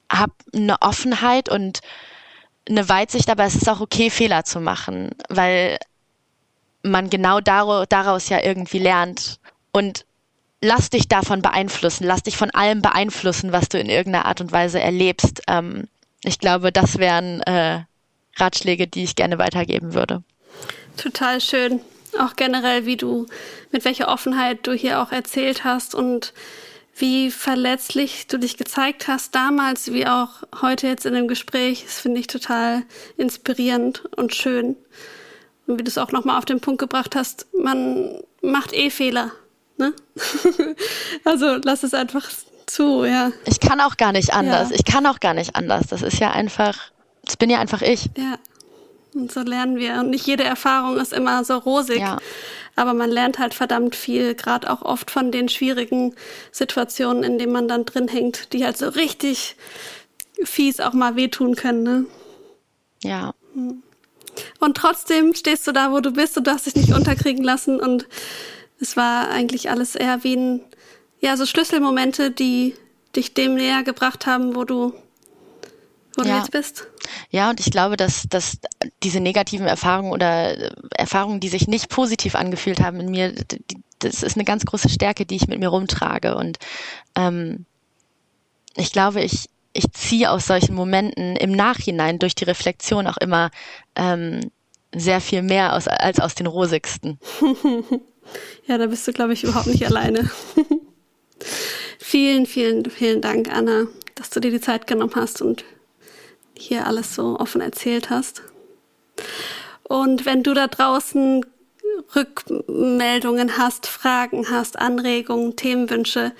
[0.10, 1.82] habe eine Offenheit und
[2.70, 5.78] eine Weitsicht, aber es ist auch okay, Fehler zu machen, weil
[6.84, 9.40] man genau daraus ja irgendwie lernt.
[9.74, 10.07] Und
[10.62, 14.52] lass dich davon beeinflussen, lass dich von allem beeinflussen, was du in irgendeiner Art und
[14.52, 15.42] Weise erlebst.
[15.48, 15.88] Ähm,
[16.24, 17.82] ich glaube, das wären äh,
[18.36, 20.24] Ratschläge, die ich gerne weitergeben würde.
[20.98, 21.82] Total schön.
[22.20, 23.28] Auch generell, wie du,
[23.72, 26.34] mit welcher Offenheit du hier auch erzählt hast und
[26.96, 31.84] wie verletzlich du dich gezeigt hast damals, wie auch heute jetzt in dem Gespräch.
[31.86, 32.84] Das finde ich total
[33.18, 34.76] inspirierend und schön.
[35.68, 39.32] Und wie du es auch nochmal auf den Punkt gebracht hast, man macht eh Fehler.
[39.78, 39.94] Ne?
[41.24, 42.30] also lass es einfach
[42.66, 43.32] zu, ja.
[43.46, 44.70] Ich kann auch gar nicht anders.
[44.70, 44.76] Ja.
[44.76, 45.88] Ich kann auch gar nicht anders.
[45.90, 46.78] Das ist ja einfach,
[47.26, 48.10] das bin ja einfach ich.
[48.18, 48.38] Ja.
[49.14, 49.96] Und so lernen wir.
[50.00, 52.00] Und nicht jede Erfahrung ist immer so rosig.
[52.00, 52.18] Ja.
[52.76, 56.16] Aber man lernt halt verdammt viel, gerade auch oft von den schwierigen
[56.52, 59.56] Situationen, in denen man dann drin hängt, die halt so richtig
[60.44, 61.84] fies auch mal wehtun können.
[61.84, 62.06] Ne?
[63.04, 63.34] Ja.
[63.54, 63.82] Hm.
[64.60, 67.80] Und trotzdem stehst du da, wo du bist und du hast dich nicht unterkriegen lassen.
[67.80, 68.08] Und
[68.80, 70.62] es war eigentlich alles eher wie ein
[71.20, 72.76] ja, so Schlüsselmomente, die
[73.16, 74.94] dich dem näher gebracht haben, wo du,
[76.16, 76.34] wo ja.
[76.34, 76.88] du jetzt bist.
[77.30, 78.60] Ja, und ich glaube, dass, dass
[79.04, 83.34] diese negativen Erfahrungen oder Erfahrungen, die sich nicht positiv angefühlt haben in mir,
[84.00, 86.36] das ist eine ganz große Stärke, die ich mit mir rumtrage.
[86.36, 86.60] Und
[87.16, 87.66] ähm,
[88.76, 93.50] ich glaube, ich, ich ziehe aus solchen Momenten im Nachhinein durch die Reflexion auch immer
[93.96, 94.52] ähm,
[94.94, 97.20] sehr viel mehr aus, als aus den rosigsten.
[98.68, 100.30] ja, da bist du, glaube ich, überhaupt nicht alleine.
[102.00, 105.66] Vielen, vielen, vielen Dank, Anna, dass du dir die Zeit genommen hast und
[106.58, 108.44] hier alles so offen erzählt hast.
[109.84, 111.46] Und wenn du da draußen
[112.16, 116.32] Rückmeldungen hast, Fragen hast, Anregungen, Themenwünsche,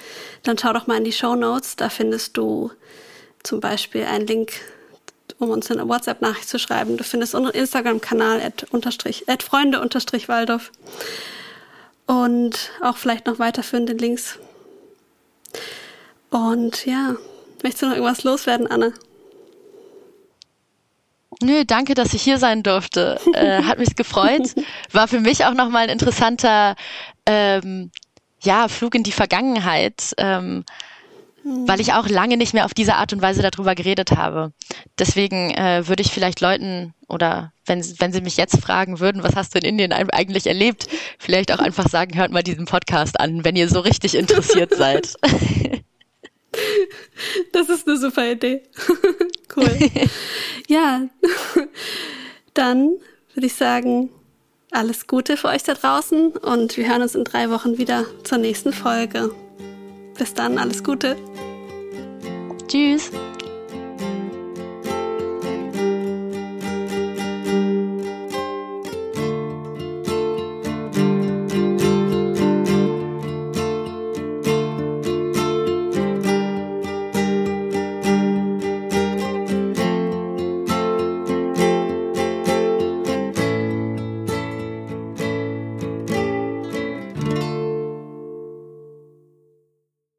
[0.44, 1.76] dann schau doch mal in die Show Notes.
[1.76, 2.72] Da findest du
[3.44, 4.54] zum Beispiel einen Link,
[5.38, 6.96] um uns eine WhatsApp-Nachricht zu schreiben.
[6.96, 8.68] Du findest unseren Instagram-Kanal at,
[9.28, 10.72] at Freunde unterstrich Waldorf.
[12.08, 14.40] Und auch vielleicht noch weiterführende Links
[16.30, 17.16] und ja,
[17.64, 18.94] möchtest du noch irgendwas loswerden, Anne?
[21.42, 23.20] Nö, danke, dass ich hier sein durfte.
[23.34, 24.56] Äh, hat mich gefreut.
[24.92, 26.76] War für mich auch nochmal ein interessanter
[27.26, 27.92] ähm,
[28.42, 30.64] ja, Flug in die Vergangenheit, ähm,
[31.48, 31.68] hm.
[31.68, 34.52] weil ich auch lange nicht mehr auf diese Art und Weise darüber geredet habe.
[35.00, 39.36] Deswegen äh, würde ich vielleicht Leuten oder wenn, wenn sie mich jetzt fragen würden, was
[39.36, 40.88] hast du in Indien eigentlich erlebt,
[41.18, 45.16] vielleicht auch einfach sagen, hört mal diesen Podcast an, wenn ihr so richtig interessiert seid.
[47.54, 48.64] Das ist eine super Idee.
[49.56, 49.78] cool.
[50.68, 51.04] ja,
[52.54, 52.98] dann
[53.34, 54.10] würde ich sagen,
[54.72, 58.38] alles Gute für euch da draußen und wir hören uns in drei Wochen wieder zur
[58.38, 59.32] nächsten Folge.
[60.18, 61.16] Bis dann, alles Gute.
[62.68, 63.12] Tschüss.